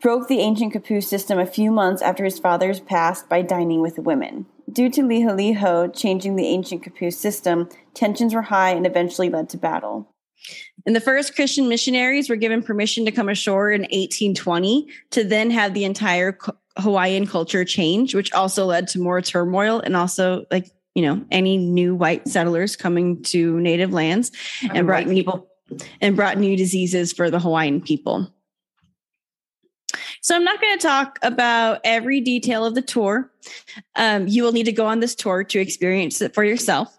broke 0.00 0.28
the 0.28 0.40
ancient 0.40 0.72
Kapu 0.72 1.02
system 1.02 1.38
a 1.38 1.46
few 1.46 1.70
months 1.70 2.02
after 2.02 2.24
his 2.24 2.38
father's 2.38 2.80
passed 2.80 3.28
by 3.28 3.42
dining 3.42 3.80
with 3.80 3.98
women. 3.98 4.46
Due 4.70 4.90
to 4.90 5.02
Liholiho 5.02 5.94
changing 5.96 6.36
the 6.36 6.46
ancient 6.46 6.82
Kapu 6.82 7.12
system, 7.12 7.68
tensions 7.94 8.34
were 8.34 8.42
high 8.42 8.70
and 8.70 8.86
eventually 8.86 9.30
led 9.30 9.48
to 9.50 9.56
battle. 9.56 10.12
And 10.84 10.94
the 10.94 11.00
first 11.00 11.34
Christian 11.34 11.68
missionaries 11.68 12.28
were 12.28 12.36
given 12.36 12.62
permission 12.62 13.04
to 13.06 13.10
come 13.10 13.28
ashore 13.28 13.72
in 13.72 13.82
1820 13.82 14.86
to 15.12 15.24
then 15.24 15.50
have 15.50 15.74
the 15.74 15.84
entire 15.84 16.38
Hawaiian 16.78 17.26
culture 17.26 17.64
change, 17.64 18.14
which 18.14 18.32
also 18.32 18.66
led 18.66 18.88
to 18.88 19.00
more 19.00 19.20
turmoil 19.22 19.80
and 19.80 19.96
also 19.96 20.44
like, 20.50 20.70
you 20.94 21.02
know, 21.02 21.24
any 21.30 21.56
new 21.56 21.94
white 21.94 22.28
settlers 22.28 22.76
coming 22.76 23.22
to 23.24 23.58
native 23.60 23.92
lands 23.92 24.30
and 24.62 24.86
brought 24.86 25.04
White 25.04 25.08
new, 25.08 25.14
people. 25.14 25.48
And 26.00 26.16
brought 26.16 26.38
new 26.38 26.56
diseases 26.56 27.12
for 27.12 27.30
the 27.30 27.40
Hawaiian 27.40 27.80
people. 27.80 28.32
So 30.20 30.34
I'm 30.34 30.44
not 30.44 30.60
going 30.60 30.76
to 30.76 30.82
talk 30.82 31.18
about 31.22 31.80
every 31.84 32.20
detail 32.20 32.64
of 32.64 32.74
the 32.74 32.82
tour. 32.82 33.30
Um, 33.94 34.26
you 34.26 34.42
will 34.42 34.52
need 34.52 34.64
to 34.64 34.72
go 34.72 34.86
on 34.86 35.00
this 35.00 35.14
tour 35.14 35.44
to 35.44 35.60
experience 35.60 36.20
it 36.20 36.34
for 36.34 36.42
yourself. 36.42 36.96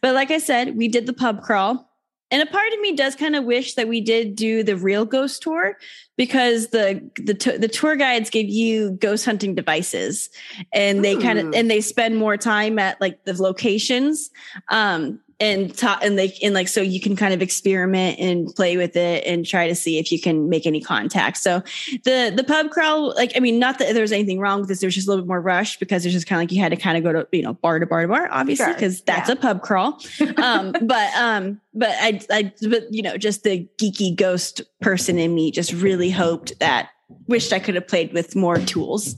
But 0.00 0.14
like 0.14 0.30
I 0.30 0.38
said, 0.38 0.76
we 0.76 0.88
did 0.88 1.06
the 1.06 1.12
pub 1.12 1.42
crawl. 1.42 1.88
And 2.30 2.40
a 2.40 2.50
part 2.50 2.72
of 2.72 2.80
me 2.80 2.96
does 2.96 3.14
kind 3.14 3.36
of 3.36 3.44
wish 3.44 3.74
that 3.74 3.88
we 3.88 4.00
did 4.00 4.36
do 4.36 4.62
the 4.62 4.74
real 4.74 5.04
ghost 5.04 5.42
tour 5.42 5.76
because 6.16 6.68
the 6.68 7.06
the 7.16 7.34
the 7.58 7.68
tour 7.68 7.94
guides 7.94 8.30
give 8.30 8.48
you 8.48 8.92
ghost 8.92 9.26
hunting 9.26 9.54
devices 9.54 10.30
and 10.72 11.04
they 11.04 11.14
kind 11.14 11.38
of 11.38 11.54
and 11.54 11.70
they 11.70 11.82
spend 11.82 12.16
more 12.16 12.38
time 12.38 12.78
at 12.78 12.98
like 13.02 13.22
the 13.26 13.34
locations 13.34 14.30
um 14.70 15.20
and 15.40 15.76
ta- 15.76 15.98
and 16.02 16.16
like 16.16 16.36
and 16.42 16.54
like 16.54 16.68
so 16.68 16.80
you 16.80 17.00
can 17.00 17.16
kind 17.16 17.34
of 17.34 17.42
experiment 17.42 18.18
and 18.18 18.54
play 18.54 18.76
with 18.76 18.96
it 18.96 19.24
and 19.26 19.46
try 19.46 19.68
to 19.68 19.74
see 19.74 19.98
if 19.98 20.12
you 20.12 20.20
can 20.20 20.48
make 20.48 20.66
any 20.66 20.80
contact. 20.80 21.38
So 21.38 21.62
the 22.04 22.32
the 22.34 22.44
pub 22.44 22.70
crawl, 22.70 23.14
like 23.14 23.32
I 23.36 23.40
mean, 23.40 23.58
not 23.58 23.78
that 23.78 23.94
there's 23.94 24.12
anything 24.12 24.38
wrong 24.38 24.60
with 24.60 24.68
this. 24.68 24.80
There's 24.80 24.94
just 24.94 25.06
a 25.06 25.10
little 25.10 25.24
bit 25.24 25.28
more 25.28 25.40
rush 25.40 25.78
because 25.78 26.04
it's 26.06 26.12
just 26.12 26.26
kind 26.26 26.38
of 26.38 26.42
like 26.42 26.52
you 26.52 26.60
had 26.60 26.70
to 26.70 26.76
kind 26.76 26.96
of 26.96 27.04
go 27.04 27.12
to 27.12 27.28
you 27.32 27.42
know 27.42 27.54
bar 27.54 27.78
to 27.78 27.86
bar 27.86 28.02
to 28.02 28.08
bar, 28.08 28.28
obviously, 28.30 28.64
Sure, 28.64 28.74
because 28.74 29.02
that's 29.02 29.28
yeah. 29.28 29.34
a 29.34 29.36
pub 29.38 29.62
crawl. 29.62 30.00
Um, 30.36 30.72
but 30.82 31.14
um, 31.16 31.60
but 31.74 31.90
I 31.90 32.20
I 32.30 32.52
but 32.68 32.92
you 32.92 33.02
know 33.02 33.16
just 33.16 33.42
the 33.44 33.68
geeky 33.78 34.14
ghost 34.14 34.62
person 34.80 35.18
in 35.18 35.34
me 35.34 35.50
just 35.50 35.72
really 35.72 36.10
hoped 36.10 36.58
that 36.60 36.90
wished 37.26 37.52
I 37.52 37.58
could 37.58 37.74
have 37.74 37.86
played 37.88 38.12
with 38.12 38.34
more 38.36 38.58
tools. 38.58 39.16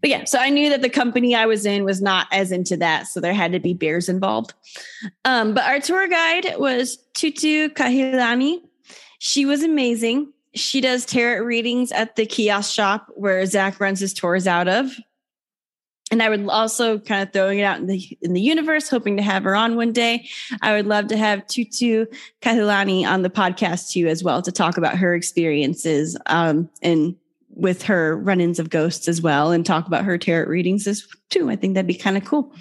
But 0.00 0.10
yeah, 0.10 0.24
so 0.24 0.38
I 0.38 0.50
knew 0.50 0.70
that 0.70 0.82
the 0.82 0.90
company 0.90 1.34
I 1.34 1.46
was 1.46 1.66
in 1.66 1.84
was 1.84 2.02
not 2.02 2.26
as 2.32 2.52
into 2.52 2.76
that, 2.78 3.06
so 3.06 3.20
there 3.20 3.34
had 3.34 3.52
to 3.52 3.60
be 3.60 3.74
bears 3.74 4.08
involved. 4.08 4.54
Um, 5.24 5.54
but 5.54 5.64
our 5.64 5.80
tour 5.80 6.08
guide 6.08 6.54
was 6.58 6.98
Tutu 7.14 7.68
Kahealani. 7.68 8.60
She 9.18 9.46
was 9.46 9.62
amazing. 9.62 10.32
She 10.54 10.80
does 10.80 11.04
tarot 11.04 11.44
readings 11.44 11.92
at 11.92 12.16
the 12.16 12.26
kiosk 12.26 12.72
shop 12.72 13.08
where 13.14 13.44
Zach 13.46 13.80
runs 13.80 14.00
his 14.00 14.14
tours 14.14 14.46
out 14.46 14.68
of. 14.68 14.90
And 16.10 16.22
I 16.22 16.28
would 16.28 16.46
also 16.48 16.98
kind 16.98 17.22
of 17.22 17.32
throwing 17.32 17.58
it 17.58 17.64
out 17.64 17.80
in 17.80 17.86
the 17.86 18.18
in 18.20 18.34
the 18.34 18.40
universe, 18.40 18.88
hoping 18.88 19.16
to 19.16 19.22
have 19.22 19.42
her 19.44 19.56
on 19.56 19.74
one 19.74 19.92
day. 19.92 20.28
I 20.60 20.76
would 20.76 20.86
love 20.86 21.08
to 21.08 21.16
have 21.16 21.46
Tutu 21.46 22.06
Kahealani 22.42 23.04
on 23.04 23.22
the 23.22 23.30
podcast 23.30 23.90
too, 23.90 24.06
as 24.06 24.22
well, 24.22 24.42
to 24.42 24.52
talk 24.52 24.76
about 24.76 24.98
her 24.98 25.14
experiences 25.14 26.16
um, 26.26 26.68
and 26.82 27.16
with 27.56 27.82
her 27.84 28.16
run-ins 28.16 28.58
of 28.58 28.70
ghosts 28.70 29.08
as 29.08 29.20
well, 29.22 29.52
and 29.52 29.64
talk 29.64 29.86
about 29.86 30.04
her 30.04 30.18
tarot 30.18 30.48
readings 30.48 30.86
as 30.86 31.06
too. 31.30 31.50
I 31.50 31.56
think 31.56 31.74
that'd 31.74 31.86
be 31.86 31.94
kind 31.94 32.16
of 32.16 32.24
cool. 32.24 32.52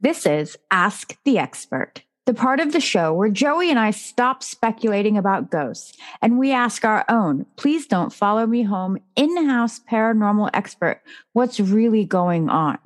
This 0.00 0.26
is 0.26 0.56
Ask 0.70 1.16
the 1.24 1.38
Expert, 1.38 2.02
the 2.26 2.34
part 2.34 2.60
of 2.60 2.72
the 2.72 2.80
show 2.80 3.14
where 3.14 3.30
Joei 3.30 3.70
and 3.70 3.78
I 3.78 3.92
stop 3.92 4.42
speculating 4.42 5.16
about 5.16 5.50
ghosts 5.50 5.96
and 6.20 6.38
we 6.38 6.52
ask 6.52 6.84
our 6.84 7.04
own, 7.08 7.46
please 7.56 7.86
don't 7.86 8.12
follow 8.12 8.46
me 8.46 8.62
home, 8.62 8.98
in 9.16 9.46
house 9.46 9.80
paranormal 9.90 10.50
expert, 10.52 11.00
what's 11.32 11.60
really 11.60 12.04
going 12.04 12.50
on? 12.50 12.78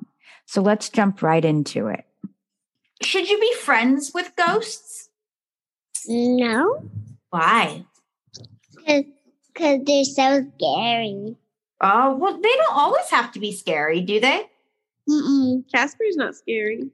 So 0.46 0.62
let's 0.62 0.88
jump 0.88 1.22
right 1.22 1.44
into 1.44 1.88
it. 1.88 2.04
Should 3.02 3.28
you 3.28 3.40
be 3.40 3.54
friends 3.54 4.12
with 4.14 4.32
ghosts? 4.36 5.08
No, 6.06 6.82
Why? 7.30 7.84
because 8.76 9.80
they're 9.84 10.04
so 10.04 10.46
scary. 10.56 11.36
Oh, 11.80 12.16
well, 12.16 12.34
they 12.34 12.52
don't 12.56 12.76
always 12.76 13.08
have 13.10 13.32
to 13.32 13.40
be 13.40 13.52
scary, 13.52 14.00
do 14.00 14.20
they? 14.20 14.46
Mm-mm. 15.08 15.64
Casper's 15.72 16.16
not 16.16 16.34
scary. 16.34 16.90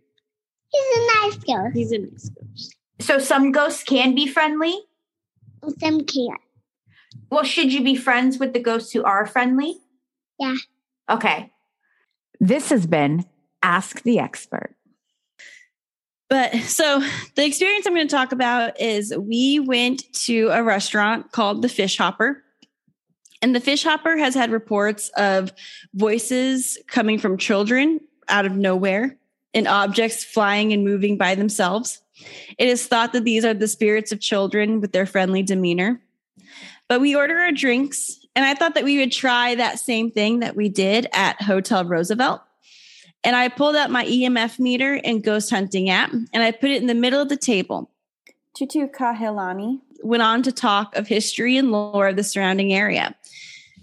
He's 0.68 0.96
a 0.96 1.06
nice 1.20 1.36
ghost. 1.36 1.74
He's 1.76 1.92
a 1.92 1.98
nice 1.98 2.30
ghost. 2.30 2.76
So 3.00 3.18
some 3.18 3.52
ghosts 3.52 3.82
can 3.82 4.14
be 4.14 4.26
friendly. 4.26 4.78
Some 5.80 6.04
can't. 6.04 6.40
Well, 7.30 7.44
should 7.44 7.72
you 7.72 7.82
be 7.82 7.96
friends 7.96 8.38
with 8.38 8.52
the 8.52 8.60
ghosts 8.60 8.92
who 8.92 9.02
are 9.02 9.26
friendly? 9.26 9.76
Yeah. 10.38 10.54
Okay. 11.10 11.50
This 12.40 12.70
has 12.70 12.86
been 12.86 13.24
Ask 13.62 14.02
the 14.02 14.18
Expert. 14.18 14.76
But 16.28 16.54
so 16.56 17.02
the 17.36 17.44
experience 17.44 17.86
I'm 17.86 17.94
going 17.94 18.08
to 18.08 18.14
talk 18.14 18.32
about 18.32 18.80
is 18.80 19.14
we 19.16 19.60
went 19.60 20.02
to 20.24 20.48
a 20.48 20.62
restaurant 20.62 21.32
called 21.32 21.62
the 21.62 21.68
Fish 21.68 21.98
Hopper. 21.98 22.42
And 23.42 23.54
the 23.54 23.60
Fish 23.60 23.84
Hopper 23.84 24.16
has 24.16 24.34
had 24.34 24.50
reports 24.50 25.10
of 25.16 25.52
voices 25.94 26.78
coming 26.86 27.18
from 27.18 27.38
children 27.38 28.00
out 28.28 28.46
of 28.46 28.56
nowhere 28.56 29.16
and 29.54 29.68
objects 29.68 30.24
flying 30.24 30.72
and 30.72 30.84
moving 30.84 31.16
by 31.16 31.34
themselves. 31.34 32.02
It 32.58 32.68
is 32.68 32.86
thought 32.86 33.12
that 33.12 33.24
these 33.24 33.44
are 33.44 33.54
the 33.54 33.68
spirits 33.68 34.12
of 34.12 34.20
children 34.20 34.80
with 34.80 34.92
their 34.92 35.06
friendly 35.06 35.42
demeanor. 35.42 36.00
But 36.88 37.00
we 37.00 37.16
order 37.16 37.38
our 37.38 37.52
drinks, 37.52 38.18
and 38.34 38.44
I 38.44 38.54
thought 38.54 38.74
that 38.74 38.84
we 38.84 38.98
would 38.98 39.12
try 39.12 39.54
that 39.54 39.80
same 39.80 40.10
thing 40.10 40.40
that 40.40 40.56
we 40.56 40.68
did 40.68 41.08
at 41.12 41.42
Hotel 41.42 41.84
Roosevelt. 41.84 42.42
And 43.24 43.34
I 43.34 43.48
pulled 43.48 43.74
out 43.74 43.90
my 43.90 44.04
EMF 44.04 44.58
meter 44.60 45.00
and 45.02 45.22
ghost 45.22 45.50
hunting 45.50 45.90
app, 45.90 46.12
and 46.12 46.42
I 46.42 46.52
put 46.52 46.70
it 46.70 46.80
in 46.80 46.86
the 46.86 46.94
middle 46.94 47.20
of 47.20 47.28
the 47.28 47.36
table. 47.36 47.90
Tutu 48.54 48.86
Kahealani 48.86 49.80
Went 50.02 50.22
on 50.22 50.42
to 50.42 50.52
talk 50.52 50.96
of 50.96 51.06
history 51.06 51.56
and 51.56 51.72
lore 51.72 52.08
of 52.08 52.16
the 52.16 52.24
surrounding 52.24 52.72
area. 52.72 53.14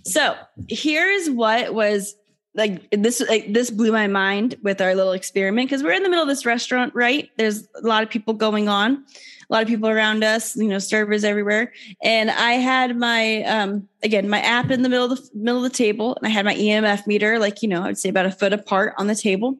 So 0.05 0.35
here's 0.69 1.29
what 1.29 1.73
was 1.73 2.15
like 2.55 2.89
this 2.91 3.21
like 3.27 3.51
this 3.51 3.71
blew 3.71 3.91
my 3.91 4.07
mind 4.07 4.55
with 4.61 4.81
our 4.81 4.93
little 4.95 5.13
experiment 5.13 5.69
because 5.69 5.81
we're 5.81 5.93
in 5.93 6.03
the 6.03 6.09
middle 6.09 6.23
of 6.23 6.29
this 6.29 6.45
restaurant 6.45 6.93
right? 6.93 7.29
There's 7.37 7.67
a 7.81 7.87
lot 7.87 8.03
of 8.03 8.09
people 8.09 8.33
going 8.33 8.69
on 8.69 9.05
a 9.49 9.53
lot 9.53 9.61
of 9.61 9.67
people 9.67 9.89
around 9.89 10.23
us 10.23 10.55
you 10.55 10.67
know 10.67 10.79
servers 10.79 11.23
everywhere. 11.23 11.71
And 12.01 12.31
i 12.31 12.53
had 12.53 12.97
my 12.97 13.43
um 13.43 13.87
again 14.01 14.29
my 14.29 14.39
app 14.39 14.71
in 14.71 14.81
the 14.81 14.89
middle 14.89 15.11
of 15.11 15.17
the 15.17 15.29
middle 15.35 15.63
of 15.63 15.71
the 15.71 15.77
table 15.77 16.15
and 16.15 16.25
i 16.25 16.29
had 16.29 16.45
my 16.45 16.55
emf 16.55 17.05
meter 17.07 17.39
like 17.39 17.61
you 17.61 17.69
know 17.69 17.83
i'd 17.83 17.97
say 17.97 18.09
about 18.09 18.25
a 18.25 18.31
foot 18.31 18.53
apart 18.53 18.93
on 18.97 19.07
the 19.07 19.15
table. 19.15 19.57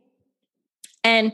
And 1.05 1.33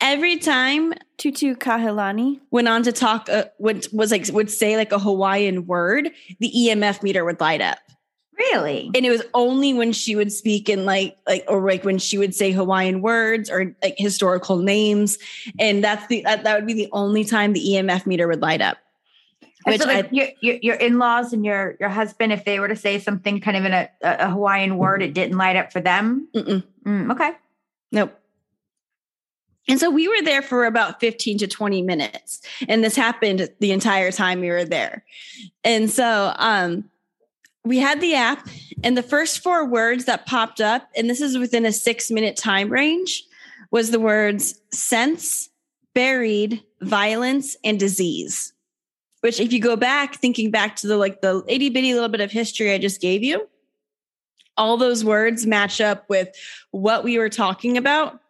every 0.00 0.36
time 0.38 0.92
Tutu 1.16 1.54
Kahealani 1.54 2.40
went 2.50 2.68
on 2.68 2.82
to 2.84 2.92
talk 2.92 3.28
uh, 3.28 3.44
would 3.58 3.86
was 3.92 4.10
like 4.10 4.26
would 4.32 4.50
say 4.50 4.76
like 4.76 4.92
a 4.92 4.98
hawaiian 4.98 5.66
word 5.66 6.10
the 6.40 6.52
emf 6.68 7.02
meter 7.02 7.24
would 7.24 7.40
light 7.40 7.60
up 7.60 7.78
Really? 8.38 8.90
and 8.94 9.06
it 9.06 9.10
was 9.10 9.22
only 9.32 9.72
when 9.72 9.92
she 9.92 10.14
would 10.14 10.30
speak 10.30 10.68
in 10.68 10.84
like 10.84 11.16
like 11.26 11.44
or 11.48 11.66
like 11.66 11.84
when 11.84 11.98
she 11.98 12.18
would 12.18 12.34
say 12.34 12.52
hawaiian 12.52 13.00
words 13.00 13.48
or 13.48 13.74
like 13.82 13.94
historical 13.96 14.58
names 14.58 15.18
and 15.58 15.82
that's 15.82 16.06
the 16.08 16.22
that, 16.22 16.44
that 16.44 16.54
would 16.56 16.66
be 16.66 16.74
the 16.74 16.88
only 16.92 17.24
time 17.24 17.54
the 17.54 17.66
emf 17.70 18.04
meter 18.06 18.28
would 18.28 18.42
light 18.42 18.60
up 18.60 18.76
which 19.64 19.80
so 19.80 19.88
like 19.88 20.04
I- 20.04 20.08
your, 20.12 20.26
your 20.42 20.56
your 20.62 20.74
in-laws 20.76 21.32
and 21.32 21.44
your 21.44 21.76
your 21.80 21.88
husband, 21.88 22.32
if 22.32 22.44
they 22.44 22.60
were 22.60 22.68
to 22.68 22.76
say 22.76 23.00
something 23.00 23.40
kind 23.40 23.56
of 23.56 23.64
in 23.64 23.72
a, 23.72 23.88
a 24.00 24.30
Hawaiian 24.30 24.76
word, 24.76 25.02
it 25.02 25.12
didn't 25.12 25.36
light 25.36 25.56
up 25.56 25.72
for 25.72 25.80
them. 25.80 26.28
Mm, 26.36 27.10
okay. 27.10 27.32
Nope. 27.90 28.16
And 29.68 29.80
so 29.80 29.90
we 29.90 30.06
were 30.08 30.22
there 30.22 30.42
for 30.42 30.64
about 30.64 31.00
15 31.00 31.38
to 31.38 31.46
20 31.46 31.82
minutes. 31.82 32.40
And 32.68 32.84
this 32.84 32.94
happened 32.94 33.48
the 33.58 33.72
entire 33.72 34.12
time 34.12 34.40
we 34.40 34.50
were 34.50 34.64
there. 34.64 35.04
And 35.64 35.90
so 35.90 36.32
um 36.36 36.88
we 37.64 37.78
had 37.78 38.00
the 38.00 38.14
app 38.14 38.48
and 38.84 38.96
the 38.96 39.02
first 39.02 39.40
four 39.40 39.66
words 39.66 40.04
that 40.04 40.24
popped 40.26 40.60
up, 40.60 40.88
and 40.96 41.10
this 41.10 41.20
is 41.20 41.36
within 41.36 41.66
a 41.66 41.72
six 41.72 42.12
minute 42.12 42.36
time 42.36 42.68
range, 42.70 43.24
was 43.72 43.90
the 43.90 43.98
words 43.98 44.60
sense, 44.72 45.48
buried, 45.92 46.62
violence, 46.80 47.56
and 47.64 47.80
disease. 47.80 48.52
which 49.22 49.40
if 49.40 49.52
you 49.52 49.58
go 49.60 49.74
back, 49.74 50.14
thinking 50.14 50.52
back 50.52 50.76
to 50.76 50.86
the 50.86 50.96
like 50.96 51.20
the 51.22 51.42
itty 51.48 51.68
bitty 51.70 51.92
little 51.94 52.08
bit 52.08 52.20
of 52.20 52.30
history 52.30 52.72
I 52.72 52.78
just 52.78 53.00
gave 53.00 53.24
you, 53.24 53.48
all 54.56 54.76
those 54.76 55.04
words 55.04 55.44
match 55.46 55.80
up 55.80 56.08
with 56.08 56.28
what 56.70 57.02
we 57.02 57.18
were 57.18 57.28
talking 57.28 57.76
about. 57.76 58.20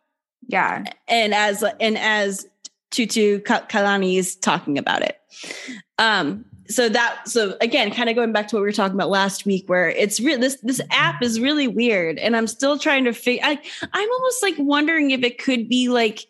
Yeah. 0.46 0.84
And 1.08 1.34
as 1.34 1.64
and 1.80 1.98
as 1.98 2.46
Tutu 2.90 3.40
Kalani 3.40 4.16
is 4.16 4.36
talking 4.36 4.78
about 4.78 5.02
it. 5.02 5.20
Um, 5.98 6.44
so 6.68 6.88
that 6.88 7.28
so 7.28 7.56
again 7.60 7.92
kind 7.92 8.08
of 8.08 8.16
going 8.16 8.32
back 8.32 8.48
to 8.48 8.56
what 8.56 8.60
we 8.60 8.66
were 8.66 8.72
talking 8.72 8.96
about 8.96 9.08
last 9.08 9.46
week 9.46 9.68
where 9.68 9.88
it's 9.88 10.18
real 10.18 10.38
this 10.38 10.56
this 10.62 10.80
app 10.90 11.22
is 11.22 11.38
really 11.38 11.68
weird 11.68 12.18
and 12.18 12.36
i'm 12.36 12.48
still 12.48 12.76
trying 12.76 13.04
to 13.04 13.12
figure 13.12 13.40
I, 13.44 13.60
i'm 13.92 14.12
almost 14.12 14.42
like 14.42 14.56
wondering 14.58 15.12
if 15.12 15.22
it 15.22 15.38
could 15.38 15.68
be 15.68 15.88
like 15.88 16.26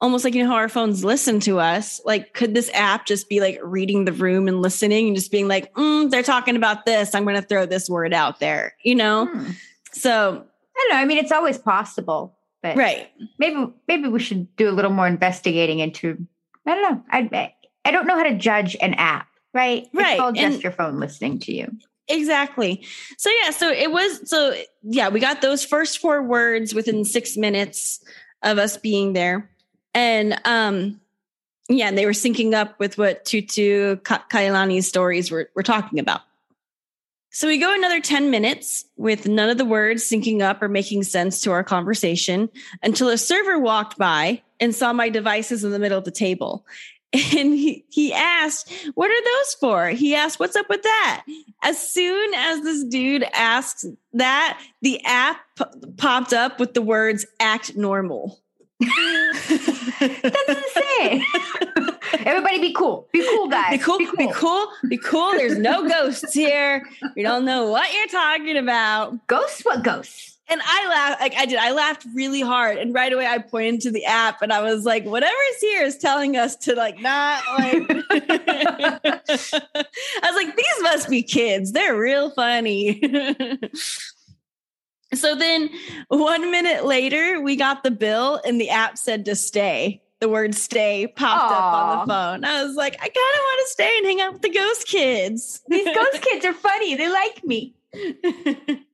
almost 0.00 0.24
like 0.24 0.34
you 0.34 0.42
know 0.42 0.48
how 0.48 0.56
our 0.56 0.70
phones 0.70 1.04
listen 1.04 1.40
to 1.40 1.60
us 1.60 2.00
like 2.06 2.32
could 2.32 2.54
this 2.54 2.70
app 2.72 3.04
just 3.04 3.28
be 3.28 3.40
like 3.40 3.60
reading 3.62 4.06
the 4.06 4.12
room 4.12 4.48
and 4.48 4.62
listening 4.62 5.08
and 5.08 5.16
just 5.16 5.30
being 5.30 5.46
like 5.46 5.70
mm, 5.74 6.08
they're 6.08 6.22
talking 6.22 6.56
about 6.56 6.86
this 6.86 7.14
i'm 7.14 7.24
going 7.24 7.36
to 7.36 7.46
throw 7.46 7.66
this 7.66 7.90
word 7.90 8.14
out 8.14 8.40
there 8.40 8.74
you 8.82 8.94
know 8.94 9.26
Hmm. 9.26 9.50
so 9.92 10.46
I 10.80 10.86
don't 10.88 10.96
know. 10.96 11.02
I 11.02 11.04
mean, 11.04 11.18
it's 11.18 11.32
always 11.32 11.58
possible, 11.58 12.38
but 12.62 12.76
right 12.76 13.08
maybe 13.38 13.66
maybe 13.88 14.08
we 14.08 14.20
should 14.20 14.54
do 14.56 14.68
a 14.68 14.72
little 14.72 14.90
more 14.90 15.06
investigating 15.06 15.78
into. 15.80 16.26
I 16.66 16.74
don't 16.74 16.82
know. 16.82 17.04
I 17.10 17.52
I 17.84 17.90
don't 17.90 18.06
know 18.06 18.16
how 18.16 18.24
to 18.24 18.36
judge 18.36 18.76
an 18.80 18.94
app. 18.94 19.26
Right. 19.52 19.88
Right, 19.92 20.12
It's 20.12 20.20
all 20.20 20.32
just 20.32 20.54
and- 20.54 20.62
your 20.62 20.72
phone 20.72 21.00
listening 21.00 21.38
to 21.40 21.52
you. 21.54 21.70
Exactly. 22.08 22.84
So 23.18 23.30
yeah, 23.42 23.50
so 23.50 23.70
it 23.70 23.92
was 23.92 24.28
so 24.28 24.54
yeah, 24.82 25.08
we 25.08 25.20
got 25.20 25.42
those 25.42 25.64
first 25.64 25.98
four 26.00 26.22
words 26.22 26.74
within 26.74 27.04
6 27.04 27.36
minutes 27.36 28.00
of 28.42 28.58
us 28.58 28.76
being 28.76 29.12
there. 29.12 29.48
And 29.94 30.40
um 30.44 31.00
yeah, 31.68 31.86
and 31.86 31.96
they 31.96 32.04
were 32.06 32.12
syncing 32.12 32.52
up 32.52 32.78
with 32.80 32.98
what 32.98 33.24
Tutu 33.24 33.96
Kahealani's 33.96 34.88
stories 34.88 35.30
were 35.30 35.50
were 35.54 35.62
talking 35.62 36.00
about. 36.00 36.22
So 37.32 37.46
we 37.46 37.58
go 37.58 37.72
another 37.72 38.00
10 38.00 38.30
minutes 38.30 38.86
with 38.96 39.28
none 39.28 39.50
of 39.50 39.58
the 39.58 39.64
words 39.64 40.02
syncing 40.02 40.42
up 40.42 40.60
or 40.60 40.68
making 40.68 41.04
sense 41.04 41.40
to 41.42 41.52
our 41.52 41.62
conversation 41.62 42.50
until 42.82 43.08
a 43.08 43.16
server 43.16 43.56
walked 43.56 43.96
by 43.96 44.42
and 44.58 44.74
saw 44.74 44.92
my 44.92 45.08
devices 45.08 45.62
in 45.62 45.70
the 45.70 45.78
middle 45.78 45.98
of 45.98 46.04
the 46.04 46.10
table. 46.10 46.66
And 47.12 47.54
he, 47.54 47.84
he 47.88 48.12
asked, 48.12 48.72
What 48.94 49.10
are 49.10 49.24
those 49.24 49.54
for? 49.54 49.88
He 49.88 50.14
asked, 50.14 50.38
What's 50.38 50.54
up 50.54 50.68
with 50.68 50.84
that? 50.84 51.24
As 51.60 51.76
soon 51.76 52.34
as 52.34 52.62
this 52.62 52.84
dude 52.84 53.24
asked 53.34 53.84
that, 54.12 54.62
the 54.80 55.04
app 55.04 55.40
popped 55.96 56.32
up 56.32 56.60
with 56.60 56.74
the 56.74 56.82
words 56.82 57.26
act 57.40 57.76
normal. 57.76 58.40
That's 58.80 60.48
insane. 60.48 61.24
Everybody 62.24 62.60
be 62.60 62.72
cool. 62.72 63.08
Be 63.12 63.26
cool, 63.34 63.48
guys. 63.48 63.70
Be 63.72 63.78
cool, 63.78 63.98
be 63.98 64.06
cool, 64.32 64.66
be 64.88 64.96
cool. 64.96 65.32
There's 65.32 65.58
no 65.58 65.88
ghosts 65.88 66.32
here. 66.32 66.86
We 67.16 67.22
don't 67.22 67.44
know 67.44 67.70
what 67.70 67.92
you're 67.92 68.08
talking 68.08 68.56
about. 68.56 69.26
Ghosts? 69.26 69.64
What 69.64 69.82
ghosts? 69.82 70.38
And 70.50 70.60
I 70.64 70.88
laughed, 70.88 71.20
like 71.20 71.34
I 71.36 71.46
did, 71.46 71.58
I 71.58 71.70
laughed 71.70 72.04
really 72.12 72.40
hard. 72.40 72.78
And 72.78 72.92
right 72.92 73.12
away 73.12 73.24
I 73.24 73.38
pointed 73.38 73.82
to 73.82 73.92
the 73.92 74.04
app 74.04 74.42
and 74.42 74.52
I 74.52 74.60
was 74.62 74.84
like, 74.84 75.04
whatever's 75.04 75.60
here 75.60 75.84
is 75.84 75.96
telling 75.96 76.36
us 76.36 76.56
to 76.56 76.74
like 76.74 76.98
not 77.00 77.44
like 77.56 77.86
I 78.10 79.10
was 79.30 80.34
like, 80.34 80.56
these 80.56 80.82
must 80.82 81.08
be 81.08 81.22
kids. 81.22 81.70
They're 81.70 81.96
real 81.96 82.30
funny. 82.30 83.00
so 85.14 85.34
then 85.34 85.70
one 86.08 86.50
minute 86.50 86.84
later, 86.84 87.40
we 87.40 87.56
got 87.56 87.82
the 87.82 87.90
bill 87.90 88.40
and 88.44 88.60
the 88.60 88.70
app 88.70 88.98
said 88.98 89.24
to 89.26 89.34
stay. 89.34 90.02
The 90.20 90.28
word 90.28 90.54
stay 90.54 91.06
popped 91.06 91.50
up 91.50 91.74
on 91.74 91.98
the 92.00 92.12
phone. 92.12 92.44
I 92.44 92.62
was 92.62 92.76
like, 92.76 92.94
I 92.94 92.98
kind 92.98 93.08
of 93.08 93.40
want 93.40 93.60
to 93.60 93.68
stay 93.72 93.92
and 93.96 94.06
hang 94.06 94.20
out 94.20 94.32
with 94.34 94.42
the 94.42 94.50
ghost 94.50 94.86
kids. 94.86 95.62
These 95.68 95.94
ghost 95.94 96.20
kids 96.20 96.44
are 96.44 96.52
funny. 96.52 96.94
They 96.94 97.08
like 97.08 97.42
me. 97.42 97.74
I 97.94 98.84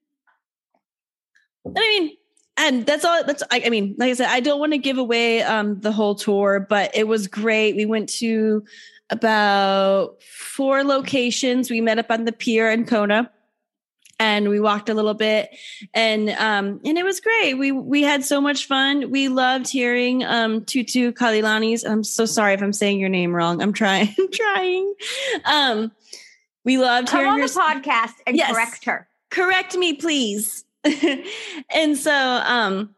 mean, 1.75 2.16
and 2.56 2.87
that's 2.87 3.04
all. 3.04 3.25
That's 3.25 3.42
I, 3.50 3.62
I 3.66 3.70
mean, 3.70 3.96
like 3.99 4.11
I 4.11 4.14
said, 4.14 4.28
I 4.28 4.40
don't 4.40 4.61
want 4.61 4.73
to 4.73 4.78
give 4.78 4.99
away 4.99 5.42
um, 5.42 5.80
the 5.80 5.92
whole 5.92 6.14
tour, 6.14 6.61
but 6.61 6.96
it 6.96 7.08
was 7.08 7.26
great. 7.26 7.76
We 7.76 7.87
went 7.87 8.08
to 8.20 8.64
about 9.11 10.23
four 10.23 10.84
locations. 10.84 11.71
We 11.71 11.80
met 11.80 11.99
up 11.99 12.10
on 12.10 12.25
the 12.25 12.32
pier 12.32 12.71
in 12.71 12.86
Kona, 12.86 13.30
and 14.18 14.48
we 14.48 14.60
walked 14.60 14.88
a 14.88 14.94
little 14.94 15.14
bit, 15.14 15.50
and 15.92 16.30
um, 16.30 16.80
and 16.84 16.96
it 16.98 17.04
was 17.04 17.20
great. 17.20 17.54
We 17.54 17.70
we 17.72 18.02
had 18.02 18.24
so 18.24 18.40
much 18.40 18.66
fun. 18.66 19.10
We 19.10 19.28
loved 19.28 19.68
hearing 19.68 20.24
um, 20.24 20.64
Tutu 20.64 21.12
Kalilani's. 21.12 21.84
I'm 21.84 22.02
so 22.02 22.24
sorry 22.26 22.54
if 22.54 22.62
I'm 22.62 22.72
saying 22.72 22.98
your 22.98 23.08
name 23.10 23.34
wrong. 23.34 23.60
I'm 23.62 23.72
trying. 23.72 24.14
I'm 24.18 24.30
trying. 24.32 24.94
Um, 25.44 25.92
we 26.64 26.78
loved 26.78 27.08
Come 27.08 27.18
hearing 27.20 27.32
on 27.34 27.38
your 27.38 27.48
the 27.48 27.54
podcast 27.60 28.14
and 28.26 28.36
Yes. 28.36 28.52
correct 28.52 28.84
her. 28.86 29.08
correct 29.30 29.76
me 29.76 29.92
please 29.94 30.64
and 31.70 31.96
so 31.96 32.12
um 32.12 32.94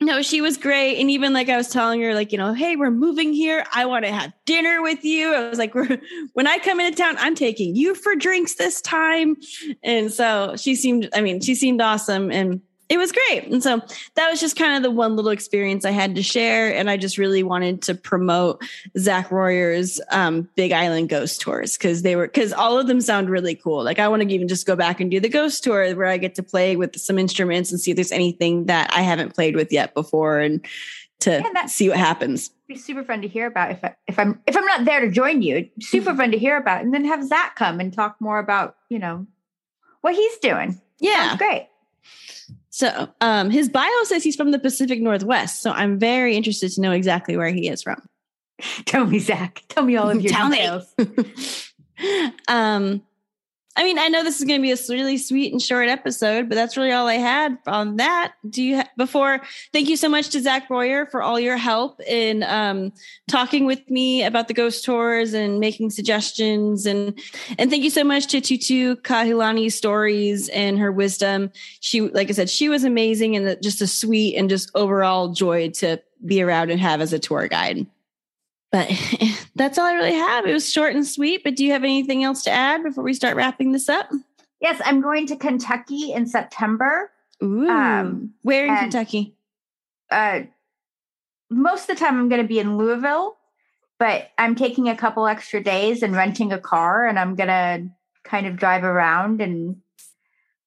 no 0.00 0.22
she 0.22 0.40
was 0.40 0.56
great. 0.56 1.00
And 1.00 1.10
even 1.10 1.32
like 1.32 1.48
i 1.48 1.56
was 1.56 1.68
telling 1.68 2.00
her 2.02 2.14
like 2.14 2.32
you 2.32 2.38
know 2.38 2.52
hey 2.52 2.76
we're 2.76 2.90
moving 2.90 3.32
here. 3.32 3.64
I 3.72 3.86
want 3.86 4.04
to 4.04 4.12
have 4.12 4.32
dinner 4.44 4.82
with 4.82 5.04
you. 5.04 5.34
I 5.34 5.48
was 5.48 5.58
like 5.58 5.74
when 6.34 6.46
i 6.46 6.58
come 6.58 6.80
into 6.80 6.96
town 6.96 7.16
i'm 7.18 7.34
taking 7.34 7.74
you 7.74 7.94
for 7.94 8.14
drinks 8.14 8.54
this 8.54 8.80
time. 8.80 9.36
And 9.82 10.12
so 10.12 10.54
she 10.56 10.74
seemed 10.74 11.08
i 11.14 11.20
mean 11.20 11.40
she 11.40 11.54
seemed 11.54 11.80
awesome. 11.80 12.30
And 12.30 12.60
it 12.88 12.98
was 12.98 13.12
great 13.12 13.44
and 13.44 13.62
so 13.62 13.80
that 14.14 14.30
was 14.30 14.40
just 14.40 14.56
kind 14.56 14.76
of 14.76 14.82
the 14.82 14.90
one 14.90 15.16
little 15.16 15.30
experience 15.30 15.84
i 15.84 15.90
had 15.90 16.14
to 16.14 16.22
share 16.22 16.74
and 16.74 16.88
i 16.88 16.96
just 16.96 17.18
really 17.18 17.42
wanted 17.42 17.82
to 17.82 17.94
promote 17.94 18.62
zach 18.98 19.30
royer's 19.30 20.00
um, 20.10 20.48
big 20.54 20.72
island 20.72 21.08
ghost 21.08 21.40
tours 21.40 21.76
because 21.76 22.02
they 22.02 22.16
were 22.16 22.26
because 22.26 22.52
all 22.52 22.78
of 22.78 22.86
them 22.86 23.00
sound 23.00 23.28
really 23.28 23.54
cool 23.54 23.82
like 23.82 23.98
i 23.98 24.08
want 24.08 24.22
to 24.22 24.28
even 24.32 24.48
just 24.48 24.66
go 24.66 24.76
back 24.76 25.00
and 25.00 25.10
do 25.10 25.20
the 25.20 25.28
ghost 25.28 25.64
tour 25.64 25.94
where 25.94 26.06
i 26.06 26.16
get 26.16 26.34
to 26.34 26.42
play 26.42 26.76
with 26.76 26.98
some 26.98 27.18
instruments 27.18 27.70
and 27.70 27.80
see 27.80 27.90
if 27.90 27.96
there's 27.96 28.12
anything 28.12 28.66
that 28.66 28.90
i 28.92 29.02
haven't 29.02 29.34
played 29.34 29.56
with 29.56 29.72
yet 29.72 29.94
before 29.94 30.38
and 30.38 30.64
to 31.18 31.42
Yeah, 31.54 31.66
see 31.66 31.88
what 31.88 31.98
happens 31.98 32.50
be 32.68 32.76
super 32.76 33.04
fun 33.04 33.22
to 33.22 33.28
hear 33.28 33.46
about 33.46 33.70
if 33.70 33.84
I, 33.84 33.94
if 34.06 34.18
I'm 34.18 34.40
if 34.46 34.56
I'm 34.56 34.64
not 34.64 34.84
there 34.84 35.00
to 35.00 35.10
join 35.10 35.42
you. 35.42 35.68
Super 35.80 36.14
fun 36.14 36.32
to 36.32 36.38
hear 36.38 36.56
about, 36.56 36.82
and 36.82 36.92
then 36.92 37.04
have 37.04 37.24
Zach 37.24 37.54
come 37.56 37.78
and 37.80 37.92
talk 37.92 38.16
more 38.20 38.38
about 38.38 38.76
you 38.88 38.98
know 38.98 39.26
what 40.00 40.14
he's 40.14 40.36
doing. 40.38 40.80
yeah 40.98 41.28
Sounds 41.28 41.38
great. 41.38 41.68
So 42.76 43.08
um 43.20 43.50
his 43.50 43.68
bio 43.68 43.88
says 44.04 44.22
he's 44.22 44.36
from 44.36 44.50
the 44.50 44.58
pacific 44.58 45.00
northwest 45.00 45.62
so 45.62 45.70
i'm 45.70 45.98
very 45.98 46.36
interested 46.36 46.70
to 46.70 46.80
know 46.80 46.92
exactly 46.92 47.36
where 47.36 47.48
he 47.48 47.68
is 47.68 47.82
from 47.82 48.00
Tell 48.86 49.04
me, 49.04 49.18
Zach. 49.18 49.62
Tell 49.68 49.84
me 49.84 49.96
all 49.96 50.08
of 50.08 50.22
your 50.22 50.32
Tell 50.32 50.48
me. 50.48 50.56
details. 50.56 51.72
um 52.48 53.02
I 53.76 53.84
mean, 53.84 53.98
I 53.98 54.08
know 54.08 54.24
this 54.24 54.38
is 54.38 54.46
going 54.46 54.58
to 54.58 54.62
be 54.62 54.72
a 54.72 54.76
really 54.88 55.18
sweet 55.18 55.52
and 55.52 55.60
short 55.60 55.88
episode, 55.88 56.48
but 56.48 56.54
that's 56.54 56.78
really 56.78 56.92
all 56.92 57.06
I 57.06 57.16
had 57.16 57.58
on 57.66 57.96
that. 57.96 58.32
Do 58.48 58.62
you 58.62 58.76
ha- 58.76 58.88
before? 58.96 59.42
Thank 59.72 59.90
you 59.90 59.98
so 59.98 60.08
much 60.08 60.30
to 60.30 60.40
Zach 60.40 60.70
Royer 60.70 61.04
for 61.06 61.22
all 61.22 61.38
your 61.38 61.58
help 61.58 62.00
in 62.00 62.42
um, 62.44 62.92
talking 63.28 63.66
with 63.66 63.88
me 63.90 64.24
about 64.24 64.48
the 64.48 64.54
ghost 64.54 64.82
tours 64.84 65.34
and 65.34 65.60
making 65.60 65.90
suggestions, 65.90 66.86
and 66.86 67.18
and 67.58 67.70
thank 67.70 67.84
you 67.84 67.90
so 67.90 68.02
much 68.02 68.28
to 68.28 68.40
Tutu 68.40 68.96
Kahealani's 68.96 69.74
stories 69.74 70.48
and 70.48 70.78
her 70.78 70.90
wisdom. 70.90 71.50
She, 71.80 72.00
like 72.00 72.30
I 72.30 72.32
said, 72.32 72.48
she 72.48 72.70
was 72.70 72.82
amazing 72.82 73.36
and 73.36 73.62
just 73.62 73.82
a 73.82 73.86
sweet 73.86 74.36
and 74.36 74.48
just 74.48 74.70
overall 74.74 75.32
joy 75.32 75.68
to 75.70 76.00
be 76.24 76.40
around 76.40 76.70
and 76.70 76.80
have 76.80 77.02
as 77.02 77.12
a 77.12 77.18
tour 77.18 77.46
guide. 77.46 77.86
But 78.76 78.90
that's 79.54 79.78
all 79.78 79.86
I 79.86 79.94
really 79.94 80.12
have. 80.14 80.44
It 80.46 80.52
was 80.52 80.70
short 80.70 80.94
and 80.94 81.06
sweet. 81.06 81.42
But 81.42 81.56
do 81.56 81.64
you 81.64 81.72
have 81.72 81.82
anything 81.84 82.24
else 82.24 82.42
to 82.44 82.50
add 82.50 82.82
before 82.82 83.02
we 83.04 83.14
start 83.14 83.36
wrapping 83.36 83.72
this 83.72 83.88
up? 83.88 84.10
Yes, 84.60 84.80
I'm 84.84 85.00
going 85.00 85.26
to 85.28 85.36
Kentucky 85.36 86.12
in 86.12 86.26
September. 86.26 87.10
Ooh, 87.42 87.68
Um, 87.68 88.34
where 88.42 88.64
in 88.64 88.70
and- 88.70 88.80
Kentucky? 88.80 89.34
Uh, 90.10 90.40
most 91.50 91.88
of 91.88 91.96
the 91.96 92.04
time, 92.04 92.18
I'm 92.18 92.28
going 92.28 92.42
to 92.42 92.46
be 92.48 92.58
in 92.58 92.76
Louisville, 92.76 93.36
but 93.98 94.28
I'm 94.38 94.54
taking 94.54 94.88
a 94.88 94.96
couple 94.96 95.26
extra 95.26 95.62
days 95.62 96.02
and 96.02 96.14
renting 96.14 96.52
a 96.52 96.58
car, 96.58 97.06
and 97.06 97.18
I'm 97.18 97.34
going 97.34 97.48
to 97.48 97.88
kind 98.24 98.46
of 98.46 98.56
drive 98.56 98.84
around 98.84 99.40
and 99.40 99.76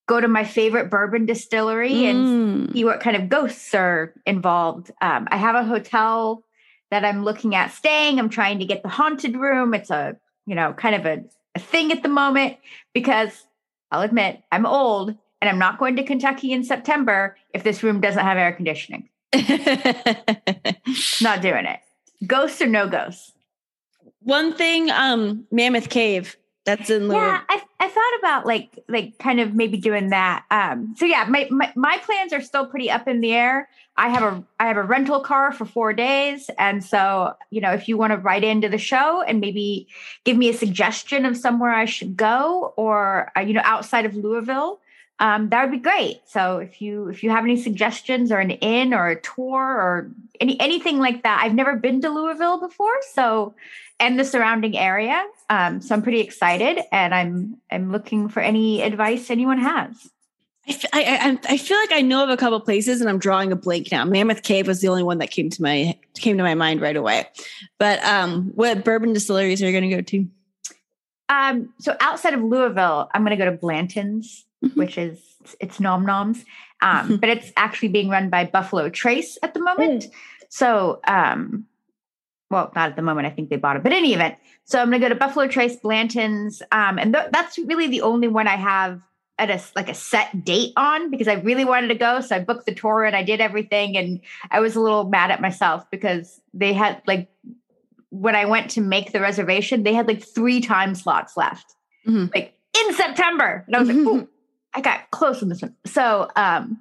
go 0.07 0.19
to 0.19 0.27
my 0.27 0.43
favorite 0.43 0.89
bourbon 0.89 1.25
distillery 1.25 2.05
and 2.05 2.69
Mm. 2.69 2.73
see 2.73 2.83
what 2.85 2.99
kind 3.01 3.15
of 3.15 3.29
ghosts 3.29 3.73
are 3.75 4.13
involved. 4.25 4.91
Um, 5.01 5.27
I 5.31 5.37
have 5.37 5.55
a 5.55 5.63
hotel 5.63 6.43
that 6.91 7.05
I'm 7.05 7.23
looking 7.23 7.55
at 7.55 7.71
staying. 7.71 8.19
I'm 8.19 8.29
trying 8.29 8.59
to 8.59 8.65
get 8.65 8.83
the 8.83 8.89
haunted 8.89 9.35
room. 9.35 9.73
It's 9.73 9.89
a, 9.89 10.17
you 10.45 10.55
know, 10.55 10.73
kind 10.73 10.95
of 10.95 11.05
a, 11.05 11.23
a 11.55 11.59
thing 11.59 11.91
at 11.91 12.03
the 12.03 12.09
moment 12.09 12.57
because 12.93 13.45
I'll 13.91 14.01
admit 14.01 14.41
I'm 14.51 14.65
old 14.65 15.15
and 15.41 15.49
I'm 15.49 15.59
not 15.59 15.79
going 15.79 15.95
to 15.95 16.03
Kentucky 16.03 16.51
in 16.51 16.63
September 16.63 17.37
if 17.53 17.63
this 17.63 17.83
room 17.83 18.01
doesn't 18.01 18.23
have 18.23 18.37
air 18.37 18.51
conditioning. 18.51 19.09
Not 21.21 21.41
doing 21.41 21.65
it. 21.65 21.79
Ghosts 22.25 22.61
or 22.61 22.67
no 22.67 22.87
ghosts? 22.87 23.33
One 24.21 24.53
thing, 24.53 24.91
um, 24.91 25.45
Mammoth 25.51 25.89
Cave. 25.89 26.35
That's 26.69 26.89
in 26.91 27.07
lieu. 27.07 27.15
Yeah, 27.15 27.41
I, 27.49 27.61
I 27.79 27.89
thought 27.89 28.19
about 28.19 28.45
like 28.45 28.77
like 28.87 29.17
kind 29.17 29.39
of 29.39 29.55
maybe 29.55 29.77
doing 29.77 30.09
that. 30.09 30.45
Um, 30.51 30.93
so 30.97 31.05
yeah, 31.05 31.25
my, 31.27 31.47
my 31.49 31.71
my 31.75 31.97
plans 31.97 32.31
are 32.31 32.41
still 32.41 32.67
pretty 32.67 32.91
up 32.91 33.07
in 33.07 33.21
the 33.21 33.33
air. 33.33 33.69
I 33.97 34.09
have 34.09 34.21
a 34.21 34.43
I 34.59 34.67
have 34.67 34.77
a 34.77 34.83
rental 34.83 35.21
car 35.21 35.51
for 35.51 35.65
four 35.65 35.93
days, 35.93 36.49
and 36.59 36.83
so 36.83 37.33
you 37.49 37.59
know 37.59 37.73
if 37.73 37.87
you 37.87 37.97
want 37.97 38.11
to 38.11 38.17
write 38.17 38.43
into 38.43 38.69
the 38.69 38.77
show 38.77 39.23
and 39.23 39.39
maybe 39.39 39.87
give 40.25 40.37
me 40.37 40.49
a 40.49 40.53
suggestion 40.53 41.25
of 41.25 41.35
somewhere 41.35 41.71
I 41.71 41.85
should 41.85 42.15
go, 42.15 42.73
or 42.77 43.31
uh, 43.35 43.41
you 43.41 43.53
know 43.53 43.63
outside 43.63 44.05
of 44.05 44.15
Louisville, 44.15 44.79
um, 45.19 45.49
that 45.49 45.63
would 45.63 45.71
be 45.71 45.79
great. 45.79 46.21
So 46.25 46.59
if 46.59 46.81
you 46.81 47.07
if 47.07 47.23
you 47.23 47.31
have 47.31 47.43
any 47.43 47.59
suggestions 47.61 48.31
or 48.31 48.37
an 48.37 48.51
inn 48.51 48.93
or 48.93 49.07
a 49.07 49.19
tour 49.19 49.59
or 49.59 50.11
any 50.39 50.59
anything 50.61 50.99
like 50.99 51.23
that, 51.23 51.41
I've 51.43 51.55
never 51.55 51.75
been 51.75 52.01
to 52.01 52.09
Louisville 52.09 52.59
before, 52.59 52.97
so 53.13 53.55
and 53.99 54.19
the 54.19 54.25
surrounding 54.25 54.77
area. 54.77 55.25
Um, 55.49 55.81
so 55.81 55.95
I'm 55.95 56.01
pretty 56.01 56.19
excited, 56.21 56.79
and 56.91 57.13
I'm 57.13 57.57
I'm 57.71 57.91
looking 57.91 58.29
for 58.29 58.39
any 58.41 58.81
advice 58.81 59.29
anyone 59.29 59.59
has. 59.59 60.09
I, 60.67 60.75
I, 60.93 61.29
I- 61.31 61.39
I 61.53 61.57
feel 61.57 61.77
like 61.77 61.91
I 61.91 62.01
know 62.01 62.23
of 62.23 62.29
a 62.29 62.37
couple 62.37 62.59
places, 62.59 63.01
and 63.01 63.09
I'm 63.09 63.17
drawing 63.19 63.51
a 63.51 63.55
blank 63.55 63.91
now. 63.91 64.05
Mammoth 64.05 64.43
Cave 64.43 64.67
was 64.67 64.81
the 64.81 64.87
only 64.89 65.03
one 65.03 65.17
that 65.19 65.31
came 65.31 65.49
to 65.49 65.61
my 65.61 65.97
came 66.15 66.37
to 66.37 66.43
my 66.43 66.53
mind 66.55 66.81
right 66.81 66.95
away. 66.95 67.25
But 67.79 68.03
um, 68.03 68.51
what 68.55 68.83
bourbon 68.85 69.13
distilleries 69.13 69.61
are 69.63 69.65
you 69.65 69.71
going 69.71 69.89
to 69.89 69.95
go 69.95 70.01
to? 70.01 70.27
Um, 71.29 71.73
so 71.79 71.95
outside 72.01 72.33
of 72.33 72.41
Louisville, 72.41 73.09
I'm 73.13 73.23
going 73.23 73.37
to 73.37 73.43
go 73.43 73.49
to 73.49 73.55
Blanton's, 73.57 74.45
Mhm. 74.63 74.75
which 74.75 74.97
is 74.97 75.19
it's 75.59 75.79
Nom 75.79 76.05
Noms, 76.05 76.43
um, 76.81 77.15
but 77.17 77.29
it's 77.29 77.51
actually 77.55 77.87
being 77.89 78.09
run 78.09 78.29
by 78.29 78.43
Buffalo 78.45 78.89
Trace 78.89 79.37
at 79.41 79.53
the 79.53 79.61
moment. 79.61 80.05
So, 80.49 80.99
um, 81.07 81.65
well, 82.49 82.71
not 82.75 82.89
at 82.89 82.95
the 82.95 83.01
moment. 83.01 83.27
I 83.27 83.29
think 83.29 83.49
they 83.49 83.57
bought 83.57 83.75
it, 83.75 83.83
but 83.83 83.91
in 83.91 83.97
any 83.99 84.13
event, 84.13 84.35
so 84.65 84.79
I'm 84.79 84.89
going 84.89 85.01
to 85.01 85.05
go 85.07 85.13
to 85.13 85.19
Buffalo 85.19 85.47
Trace, 85.47 85.75
Blanton's, 85.77 86.61
um, 86.71 86.97
and 86.97 87.13
th- 87.13 87.27
that's 87.31 87.57
really 87.59 87.87
the 87.87 88.01
only 88.01 88.27
one 88.27 88.47
I 88.47 88.55
have 88.55 89.01
at 89.37 89.49
a 89.49 89.61
like 89.75 89.87
a 89.87 89.93
set 89.93 90.43
date 90.43 90.73
on 90.75 91.09
because 91.11 91.27
I 91.29 91.35
really 91.35 91.63
wanted 91.63 91.87
to 91.89 91.95
go. 91.95 92.19
So 92.21 92.35
I 92.35 92.39
booked 92.39 92.65
the 92.65 92.73
tour 92.75 93.05
and 93.05 93.15
I 93.15 93.23
did 93.23 93.39
everything, 93.39 93.95
and 93.97 94.19
I 94.51 94.59
was 94.59 94.75
a 94.75 94.81
little 94.81 95.05
mad 95.05 95.31
at 95.31 95.41
myself 95.41 95.89
because 95.91 96.41
they 96.53 96.73
had 96.73 97.01
like 97.07 97.29
when 98.09 98.35
I 98.35 98.45
went 98.45 98.71
to 98.71 98.81
make 98.81 99.11
the 99.11 99.21
reservation, 99.21 99.83
they 99.83 99.93
had 99.93 100.07
like 100.07 100.23
three 100.23 100.61
time 100.61 100.95
slots 100.95 101.37
left, 101.37 101.75
Mhm. 102.07 102.33
like 102.33 102.53
in 102.75 102.93
September, 102.95 103.63
and 103.67 103.75
I 103.75 103.79
was 103.79 103.87
like, 103.89 103.97
Ooh, 103.97 104.27
I 104.73 104.81
got 104.81 105.11
close 105.11 105.41
on 105.43 105.49
this 105.49 105.61
one. 105.61 105.75
So, 105.85 106.27
um, 106.35 106.79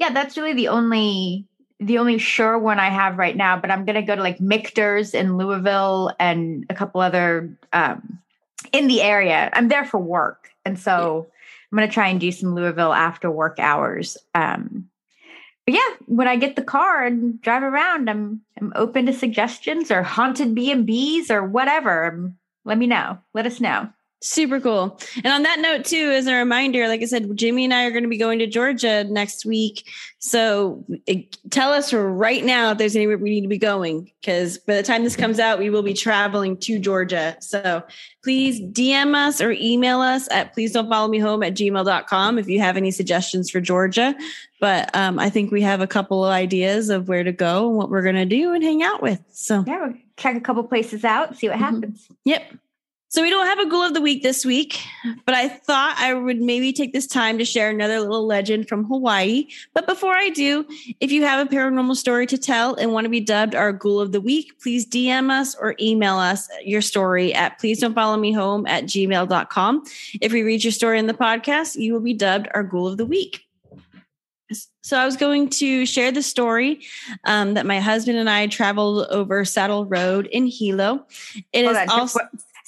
yeah, 0.00 0.12
that's 0.12 0.36
really 0.36 0.54
the 0.54 0.68
only 0.68 1.46
the 1.80 1.98
only 1.98 2.18
sure 2.18 2.58
one 2.58 2.78
I 2.78 2.90
have 2.90 3.18
right 3.18 3.36
now. 3.36 3.58
But 3.58 3.70
I'm 3.70 3.84
gonna 3.84 4.02
go 4.02 4.14
to 4.14 4.22
like 4.22 4.40
Michter's 4.40 5.14
in 5.14 5.36
Louisville 5.36 6.14
and 6.20 6.66
a 6.68 6.74
couple 6.74 7.00
other 7.00 7.56
um, 7.72 8.18
in 8.72 8.86
the 8.86 9.02
area. 9.02 9.50
I'm 9.52 9.68
there 9.68 9.84
for 9.84 9.98
work, 9.98 10.50
and 10.64 10.78
so 10.78 11.26
I'm 11.72 11.76
gonna 11.76 11.90
try 11.90 12.08
and 12.08 12.20
do 12.20 12.30
some 12.30 12.54
Louisville 12.54 12.92
after 12.92 13.30
work 13.30 13.58
hours. 13.58 14.16
Um, 14.34 14.88
but 15.66 15.74
yeah, 15.74 15.96
when 16.06 16.28
I 16.28 16.36
get 16.36 16.56
the 16.56 16.62
car 16.62 17.04
and 17.04 17.40
drive 17.40 17.62
around, 17.62 18.10
I'm 18.10 18.42
I'm 18.60 18.72
open 18.76 19.06
to 19.06 19.12
suggestions 19.12 19.90
or 19.90 20.02
haunted 20.02 20.54
B 20.54 20.70
and 20.70 20.86
B's 20.86 21.30
or 21.30 21.44
whatever. 21.44 22.32
Let 22.64 22.78
me 22.78 22.86
know. 22.86 23.18
Let 23.32 23.46
us 23.46 23.60
know. 23.60 23.88
Super 24.22 24.60
cool. 24.60 25.00
And 25.24 25.28
on 25.28 25.44
that 25.44 25.60
note, 25.60 25.86
too, 25.86 26.10
as 26.10 26.26
a 26.26 26.34
reminder, 26.34 26.86
like 26.88 27.00
I 27.00 27.06
said, 27.06 27.26
Jimi 27.30 27.64
and 27.64 27.72
I 27.72 27.84
are 27.86 27.90
going 27.90 28.02
to 28.02 28.08
be 28.08 28.18
going 28.18 28.38
to 28.40 28.46
Georgia 28.46 29.02
next 29.04 29.46
week. 29.46 29.88
So 30.18 30.84
it, 31.06 31.38
tell 31.50 31.72
us 31.72 31.94
right 31.94 32.44
now 32.44 32.72
if 32.72 32.78
there's 32.78 32.94
anywhere 32.94 33.16
we 33.16 33.30
need 33.30 33.40
to 33.40 33.48
be 33.48 33.56
going, 33.56 34.12
because 34.20 34.58
by 34.58 34.74
the 34.74 34.82
time 34.82 35.04
this 35.04 35.16
comes 35.16 35.38
out, 35.38 35.58
we 35.58 35.70
will 35.70 35.82
be 35.82 35.94
traveling 35.94 36.58
to 36.58 36.78
Georgia. 36.78 37.34
So 37.40 37.82
please 38.22 38.60
DM 38.60 39.14
us 39.14 39.40
or 39.40 39.52
email 39.52 40.00
us 40.02 40.28
at 40.30 40.52
please 40.52 40.72
don't 40.72 40.90
follow 40.90 41.08
me 41.08 41.18
home 41.18 41.42
at 41.42 41.54
gmail.com 41.54 42.38
if 42.38 42.46
you 42.46 42.60
have 42.60 42.76
any 42.76 42.90
suggestions 42.90 43.48
for 43.48 43.62
Georgia. 43.62 44.14
But 44.60 44.94
um, 44.94 45.18
I 45.18 45.30
think 45.30 45.50
we 45.50 45.62
have 45.62 45.80
a 45.80 45.86
couple 45.86 46.26
of 46.26 46.30
ideas 46.30 46.90
of 46.90 47.08
where 47.08 47.24
to 47.24 47.32
go 47.32 47.68
and 47.68 47.76
what 47.78 47.88
we're 47.88 48.02
going 48.02 48.16
to 48.16 48.26
do 48.26 48.52
and 48.52 48.62
hang 48.62 48.82
out 48.82 49.00
with. 49.00 49.24
So 49.32 49.64
Yeah, 49.66 49.86
we'll 49.86 49.94
check 50.18 50.36
a 50.36 50.40
couple 50.40 50.62
places 50.64 51.04
out, 51.06 51.36
see 51.38 51.48
what 51.48 51.56
Mhm. 51.56 51.60
happens. 51.60 52.08
Yep. 52.26 52.52
So 53.12 53.22
we 53.22 53.30
don't 53.30 53.46
have 53.46 53.58
a 53.58 53.66
ghoul 53.66 53.82
of 53.82 53.92
the 53.92 54.00
week 54.00 54.22
this 54.22 54.46
week, 54.46 54.78
but 55.26 55.34
I 55.34 55.48
thought 55.48 55.96
I 55.98 56.14
would 56.14 56.40
maybe 56.40 56.72
take 56.72 56.92
this 56.92 57.08
time 57.08 57.38
to 57.38 57.44
share 57.44 57.68
another 57.68 57.98
little 57.98 58.24
legend 58.24 58.68
from 58.68 58.84
Hawaii. 58.84 59.48
But 59.74 59.88
before 59.88 60.14
I 60.14 60.28
do, 60.28 60.64
if 61.00 61.10
you 61.10 61.24
have 61.24 61.44
a 61.44 61.50
paranormal 61.50 61.96
story 61.96 62.28
to 62.28 62.38
tell 62.38 62.76
and 62.76 62.92
want 62.92 63.06
to 63.06 63.08
be 63.08 63.18
dubbed 63.18 63.56
our 63.56 63.72
ghoul 63.72 63.98
of 63.98 64.12
the 64.12 64.20
week, 64.20 64.60
please 64.62 64.86
DM 64.86 65.28
us 65.28 65.56
or 65.56 65.74
email 65.80 66.18
us 66.18 66.48
your 66.64 66.82
story 66.82 67.34
at 67.34 67.58
please 67.58 67.80
don't 67.80 67.94
follow 67.94 68.16
me 68.16 68.30
home 68.32 68.64
at 68.68 68.84
gmail.com. 68.84 69.82
If 70.20 70.32
we 70.32 70.44
read 70.44 70.62
your 70.62 70.70
story 70.70 71.00
in 71.00 71.08
the 71.08 71.14
podcast, 71.14 71.74
you 71.74 71.92
will 71.92 72.00
be 72.00 72.14
dubbed 72.14 72.46
our 72.54 72.62
ghoul 72.62 72.86
of 72.86 72.96
the 72.96 73.06
week. 73.06 73.44
So 74.82 74.98
I 74.98 75.04
was 75.04 75.16
going 75.16 75.50
to 75.50 75.84
share 75.84 76.10
the 76.10 76.22
story 76.22 76.80
um, 77.24 77.54
that 77.54 77.66
my 77.66 77.80
husband 77.80 78.18
and 78.18 78.30
I 78.30 78.46
traveled 78.46 79.06
over 79.08 79.44
Saddle 79.44 79.84
Road 79.84 80.26
in 80.26 80.46
Hilo. 80.46 81.06
It 81.52 81.64
is 81.64 81.76
Hold 81.76 81.76
on, 81.76 82.00
also 82.00 82.20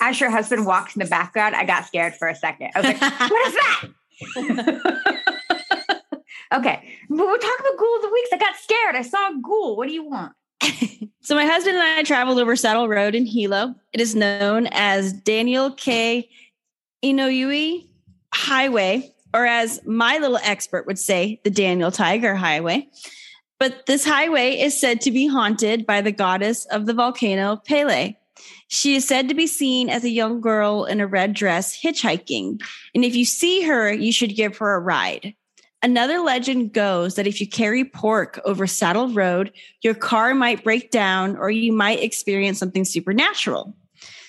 as 0.03 0.21
your 0.21 0.31
husband 0.31 0.67
walks 0.67 0.97
in 0.97 1.01
the 1.01 1.09
background, 1.09 1.55
I 1.55 1.65
got 1.65 1.87
scared 1.87 2.15
for 2.17 2.29
a 2.29 2.35
second. 2.35 2.73
I 2.75 2.81
was 2.81 2.87
like, 2.89 3.01
what 3.31 3.47
is 3.47 3.55
that? 3.55 4.83
okay. 6.55 6.99
But 7.09 7.27
we're 7.27 7.39
talking 7.39 7.67
about 7.67 7.79
ghoul 7.79 7.97
of 7.97 8.03
the 8.03 8.11
weeks. 8.13 8.31
I 8.33 8.37
got 8.37 8.57
scared. 8.57 8.97
I 8.97 9.03
saw 9.03 9.29
a 9.29 9.41
ghoul. 9.41 9.77
What 9.77 9.87
do 9.87 9.95
you 9.95 10.05
want? 10.05 10.33
So 11.25 11.37
my 11.37 11.47
husband 11.47 11.77
and 11.77 11.85
I 11.85 12.03
traveled 12.03 12.41
over 12.41 12.57
Saddle 12.57 12.89
Road 12.89 13.15
in 13.15 13.27
Hilo. 13.27 13.77
It 13.93 14.01
is 14.01 14.17
known 14.17 14.67
as 14.73 15.13
Daniel 15.13 15.71
K. 15.71 16.29
Inouye 17.05 17.87
Highway, 18.35 19.15
or 19.33 19.47
as 19.47 19.81
my 19.87 20.19
little 20.19 20.41
expert 20.43 20.85
would 20.89 20.99
say, 20.99 21.41
the 21.45 21.51
Daniel 21.51 21.93
Tiger 21.93 22.35
Highway. 22.35 22.89
But 23.61 23.87
this 23.87 24.05
highway 24.05 24.59
is 24.59 24.79
said 24.79 25.01
to 25.03 25.13
be 25.13 25.29
haunted 25.29 25.87
by 25.87 26.01
the 26.01 26.11
goddess 26.11 26.67
of 26.67 26.87
the 26.87 26.93
volcano 26.93 27.55
Pele. 27.55 28.17
She 28.73 28.95
is 28.95 29.05
said 29.07 29.29
to 29.29 29.35
be 29.35 29.47
seen 29.47 29.91
as 29.91 30.03
a 30.03 30.09
young 30.09 30.41
girl 30.41 30.87
in 30.87 30.99
a 30.99 31.07
red 31.07 31.35
dress 31.35 31.79
hitchhiking. 31.79 32.59
And 32.95 33.05
if 33.05 33.15
you 33.15 33.27
see 33.27 33.61
her, 33.65 33.93
you 33.93 34.13
should 34.13 34.35
give 34.35 34.57
her 34.57 34.75
a 34.75 34.81
ride. 34.81 35.35
Another 35.83 36.21
legend 36.21 36.73
goes 36.73 37.17
that 37.17 37.27
if 37.27 37.39
you 37.39 37.47
carry 37.47 37.85
pork 37.85 38.41
over 38.47 38.67
Saddle 38.67 39.09
Road, 39.11 39.53
your 39.83 39.93
car 39.93 40.35
might 40.35 40.65
break 40.65 40.91
down 40.91 41.37
or 41.37 41.51
you 41.51 41.71
might 41.71 42.03
experience 42.03 42.59
something 42.59 42.87
supernatural. 42.87 43.77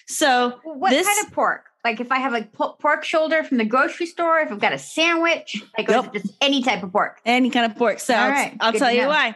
So, 0.08 0.60
What 0.66 0.90
This- 0.90 1.08
kind 1.08 1.26
of 1.26 1.32
pork? 1.34 1.64
Like 1.86 2.02
if 2.02 2.12
I 2.12 2.18
have 2.20 2.34
like 2.34 2.52
pork 2.52 3.06
shoulder 3.06 3.46
from 3.46 3.58
the 3.60 3.66
grocery 3.66 4.08
store, 4.08 4.40
if 4.40 4.52
I've 4.52 4.60
got 4.60 4.74
a 4.74 4.78
sandwich, 4.78 5.64
like 5.78 5.88
Yep. 5.90 6.14
just 6.14 6.34
any 6.42 6.62
type 6.64 6.84
of 6.84 6.92
pork. 6.92 7.22
any 7.26 7.50
kind 7.50 7.66
of 7.72 7.78
pork. 7.78 8.02
So, 8.02 8.14
All 8.14 8.22
I'll, 8.24 8.30
right, 8.30 8.58
I'll 8.60 8.74
tell 8.74 8.92
you 8.92 9.04
know. 9.04 9.08
why. 9.10 9.36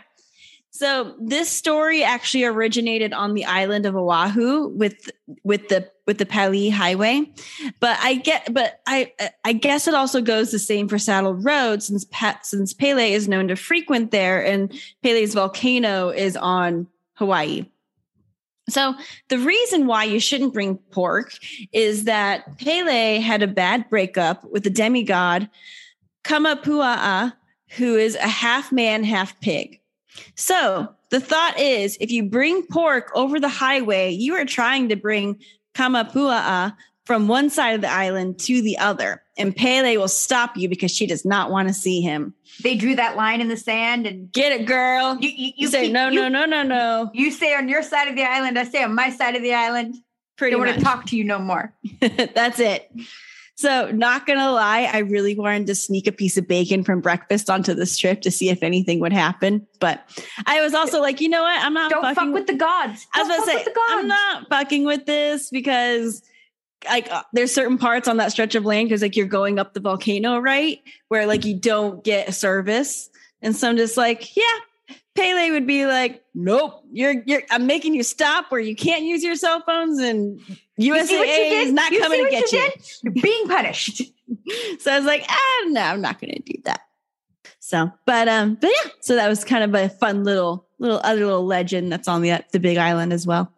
So, 0.77 1.15
this 1.19 1.49
story 1.49 2.03
actually 2.03 2.43
originated 2.43 3.11
on 3.11 3.33
the 3.33 3.45
island 3.45 3.87
of 3.87 3.95
Oahu 3.95 4.67
with 4.67 5.09
with 5.43 5.69
the 5.69 5.89
with 6.05 6.19
the 6.19 6.25
Pali 6.27 6.69
Highway, 6.69 7.31
but 7.79 7.97
I 7.99 8.13
get, 8.13 8.53
but 8.53 8.79
I 8.85 9.11
I 9.43 9.53
guess 9.53 9.87
it 9.87 9.95
also 9.95 10.21
goes 10.21 10.51
the 10.51 10.59
same 10.59 10.87
for 10.87 10.99
Saddle 10.99 11.33
Road 11.33 11.81
since 11.81 12.05
since 12.43 12.75
Pele 12.75 13.11
is 13.11 13.27
known 13.27 13.47
to 13.47 13.55
frequent 13.55 14.11
there, 14.11 14.45
and 14.45 14.71
Pele's 15.01 15.33
volcano 15.33 16.09
is 16.09 16.37
on 16.37 16.85
Hawaii. 17.15 17.65
So 18.69 18.93
the 19.29 19.39
reason 19.39 19.87
why 19.87 20.03
you 20.03 20.19
shouldn't 20.19 20.53
bring 20.53 20.77
pork 20.77 21.33
is 21.73 22.03
that 22.03 22.59
Pele 22.59 23.17
had 23.17 23.41
a 23.41 23.47
bad 23.47 23.89
breakup 23.89 24.43
with 24.51 24.63
the 24.63 24.69
demigod 24.69 25.49
Kamapua'a, 26.23 27.33
who 27.77 27.95
is 27.95 28.13
a 28.13 28.27
half 28.27 28.71
man, 28.71 29.03
half 29.03 29.41
pig. 29.41 29.81
So 30.35 30.93
the 31.09 31.19
thought 31.19 31.59
is 31.59 31.97
if 31.99 32.11
you 32.11 32.23
bring 32.23 32.65
pork 32.67 33.11
over 33.15 33.39
the 33.39 33.49
highway, 33.49 34.11
you 34.11 34.35
are 34.35 34.45
trying 34.45 34.89
to 34.89 34.95
bring 34.95 35.39
Kamapua'a 35.75 36.75
from 37.05 37.27
one 37.27 37.49
side 37.49 37.75
of 37.75 37.81
the 37.81 37.89
island 37.89 38.37
to 38.39 38.61
the 38.61 38.77
other. 38.77 39.23
And 39.37 39.55
Pele 39.55 39.95
will 39.97 40.07
stop 40.07 40.57
you 40.57 40.67
because 40.67 40.91
she 40.91 41.05
does 41.07 41.23
not 41.23 41.51
want 41.51 41.67
to 41.69 41.73
see 41.73 42.01
him. 42.01 42.33
They 42.63 42.75
drew 42.75 42.95
that 42.95 43.15
line 43.15 43.39
in 43.39 43.47
the 43.47 43.55
sand 43.57 44.05
and 44.07 44.31
Get 44.31 44.51
it, 44.51 44.65
girl. 44.65 45.17
you, 45.21 45.29
you, 45.29 45.53
You, 45.55 45.67
say, 45.69 45.83
keep- 45.85 45.93
no, 45.93 46.09
you, 46.09 46.21
no, 46.21 46.27
no, 46.27 46.45
no, 46.45 46.63
no. 46.63 47.11
You 47.13 47.31
say 47.31 47.55
on 47.55 47.69
your 47.69 47.83
side 47.83 48.07
of 48.09 48.15
the 48.15 48.23
island. 48.23 48.57
I 48.59 48.63
say 48.65 48.83
on 48.83 48.93
my 48.95 49.09
side 49.11 49.35
of 49.35 49.41
the 49.41 49.53
island. 49.53 49.95
Pretty 50.37 50.51
don't 50.55 50.65
want 50.65 50.77
to 50.77 50.83
talk 50.83 51.05
to 51.07 51.15
you 51.17 51.23
no 51.23 51.39
more. 51.39 51.73
That's 51.99 52.59
it. 52.59 52.91
So, 53.57 53.89
not 53.91 54.27
gonna 54.27 54.51
lie, 54.51 54.89
I 54.91 54.99
really 54.99 55.35
wanted 55.35 55.65
to 55.67 55.75
sneak 55.75 56.05
a 56.05 56.11
piece 56.11 56.37
of 56.37 56.47
bacon 56.47 56.83
from 56.83 57.01
breakfast 57.01 57.49
onto 57.49 57.73
this 57.73 57.97
trip 57.97 58.21
to 58.21 58.29
see 58.29 58.49
if 58.49 58.61
anything 58.61 58.99
would 58.99 59.13
happen. 59.13 59.65
But 59.79 60.07
I 60.45 60.61
was 60.61 60.75
also 60.75 61.01
like, 61.01 61.19
you 61.21 61.27
know 61.27 61.41
what? 61.41 61.59
I'm 61.63 61.73
not 61.73 61.89
Don't 61.89 62.03
fucking 62.03 62.15
fuck 62.15 62.33
with 62.33 62.45
the 62.45 62.53
gods. 62.53 63.07
I 63.15 63.23
was 63.23 63.27
Don't 63.27 63.35
about 63.35 63.35
to 63.35 63.39
fuck 63.39 63.45
say, 63.49 63.55
with 63.55 63.65
the 63.65 63.71
gods. 63.71 63.91
I'm 63.93 64.07
not 64.07 64.49
fucking 64.49 64.85
with 64.85 65.05
this 65.07 65.49
because 65.49 66.21
like 66.87 67.11
uh, 67.11 67.23
there's 67.33 67.51
certain 67.51 67.79
parts 67.79 68.07
on 68.07 68.17
that 68.17 68.31
stretch 68.31 68.53
of 68.53 68.63
land 68.63 68.89
because 68.89 69.01
like 69.01 69.15
you're 69.15 69.25
going 69.25 69.57
up 69.57 69.73
the 69.73 69.79
volcano, 69.79 70.37
right? 70.37 70.79
Where 71.07 71.25
like 71.25 71.43
you 71.43 71.55
don't 71.55 72.03
get 72.03 72.29
a 72.29 72.33
service. 72.33 73.09
And 73.41 73.55
so 73.55 73.69
I'm 73.69 73.77
just 73.77 73.97
like, 73.97 74.35
yeah, 74.37 74.43
Pele 75.17 75.51
would 75.51 75.65
be 75.65 75.85
like, 75.85 76.23
"Nope, 76.35 76.83
you're 76.91 77.23
you're 77.25 77.41
I'm 77.49 77.65
making 77.65 77.95
you 77.95 78.03
stop 78.03 78.51
where 78.51 78.61
you 78.61 78.75
can't 78.75 79.03
use 79.03 79.23
your 79.23 79.35
cell 79.35 79.61
phones, 79.65 79.99
and 79.99 80.39
You 80.77 80.93
see 81.05 81.17
what 81.17 81.27
you 81.27 81.33
USAA 81.33 81.63
is 81.63 81.73
not 81.73 81.91
You 81.91 82.01
coming 82.01 82.23
to 82.25 82.31
get 82.31 82.51
you 82.51 82.59
you. 82.59 82.71
You're 83.03 83.13
being 83.13 83.47
punished. 83.47 84.01
So 84.79 84.91
I 84.91 84.97
was 84.97 85.05
like, 85.05 85.23
ah, 85.29 85.63
no, 85.67 85.79
I'm 85.79 86.01
not 86.01 86.19
going 86.19 86.33
to 86.33 86.41
do 86.41 86.61
that. 86.65 86.81
So, 87.59 87.89
but 88.05 88.27
um, 88.27 88.55
but 88.55 88.69
yeah, 88.69 88.91
so 88.99 89.15
that 89.15 89.29
was 89.29 89.45
kind 89.45 89.63
of 89.63 89.73
a 89.73 89.87
fun 89.87 90.25
little 90.25 90.67
little 90.79 90.99
other 91.01 91.25
little 91.25 91.45
legend 91.45 91.91
that's 91.91 92.09
on 92.09 92.21
the 92.21 92.43
the 92.51 92.59
Big 92.59 92.77
Island 92.77 93.13
as 93.13 93.25
well. 93.25 93.53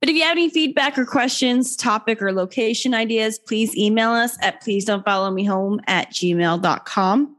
But 0.00 0.08
if 0.08 0.16
you 0.16 0.22
have 0.22 0.32
any 0.32 0.48
feedback 0.48 0.98
or 0.98 1.04
questions, 1.04 1.76
topic 1.76 2.22
or 2.22 2.32
location 2.32 2.94
ideas, 2.94 3.38
please 3.38 3.76
email 3.76 4.10
us 4.10 4.36
at 4.42 4.62
please 4.62 4.84
don't 4.84 5.04
follow 5.04 5.30
me 5.30 5.44
home 5.44 5.80
at 5.86 6.10
gmail.com. 6.10 7.36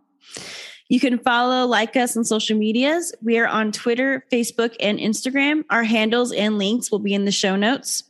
You 0.90 1.00
can 1.00 1.20
follow, 1.20 1.68
like 1.68 1.96
us 1.96 2.18
on 2.18 2.24
social 2.24 2.58
medias. 2.58 3.14
We 3.22 3.38
are 3.38 3.48
on 3.48 3.72
Twitter, 3.72 4.26
Facebook, 4.32 4.76
and 4.80 4.98
Instagram. 4.98 5.64
Our 5.70 5.84
handles 5.84 6.32
and 6.32 6.58
links 6.58 6.92
will 6.92 7.00
be 7.00 7.14
in 7.14 7.26
the 7.26 7.32
show 7.32 7.56
notes. 7.56 8.04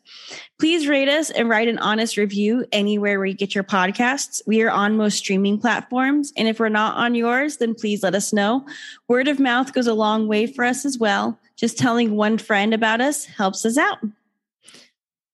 Please 0.60 0.88
rate 0.88 1.10
us 1.10 1.30
and 1.30 1.50
write 1.50 1.68
an 1.68 1.80
honest 1.80 2.16
review 2.16 2.66
anywhere 2.72 3.20
where 3.20 3.26
you 3.26 3.34
get 3.34 3.54
your 3.54 3.66
podcasts. 3.66 4.42
We 4.48 4.62
are 4.62 4.72
on 4.72 4.96
most 4.96 5.18
streaming 5.18 5.60
platforms. 5.60 6.32
And 6.38 6.48
if 6.48 6.60
we're 6.60 6.70
not 6.70 6.96
on 6.96 7.16
yours, 7.16 7.58
then 7.58 7.76
please 7.76 8.02
let 8.02 8.16
us 8.16 8.32
know. 8.32 8.66
Word 9.10 9.28
of 9.28 9.40
mouth 9.40 9.74
goes 9.74 9.88
a 9.88 9.94
long 9.94 10.28
way 10.28 10.48
for 10.48 10.64
us 10.64 10.86
as 10.86 10.98
well. 10.98 11.38
Just 11.58 11.78
telling 11.78 12.16
one 12.16 12.38
friend 12.38 12.74
about 12.74 13.02
us 13.02 13.26
helps 13.26 13.66
us 13.66 13.78
out. 13.78 14.00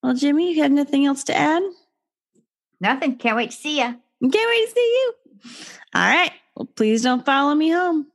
Well, 0.02 0.14
Jimi, 0.14 0.54
you 0.54 0.62
have 0.62 0.72
nothing 0.72 1.06
else 1.06 1.22
to 1.24 1.36
add? 1.36 1.62
Nothing. 2.80 3.16
Can't 3.16 3.36
wait 3.36 3.52
to 3.52 3.56
see 3.56 3.78
you. 3.78 3.84
Can't 3.84 4.02
wait 4.22 4.32
to 4.32 4.72
see 4.74 4.80
you. 4.80 5.14
All 5.94 6.02
right. 6.02 6.32
Well, 6.54 6.66
please 6.76 7.02
don't 7.02 7.24
follow 7.24 7.54
me 7.54 7.70
home. 7.70 8.06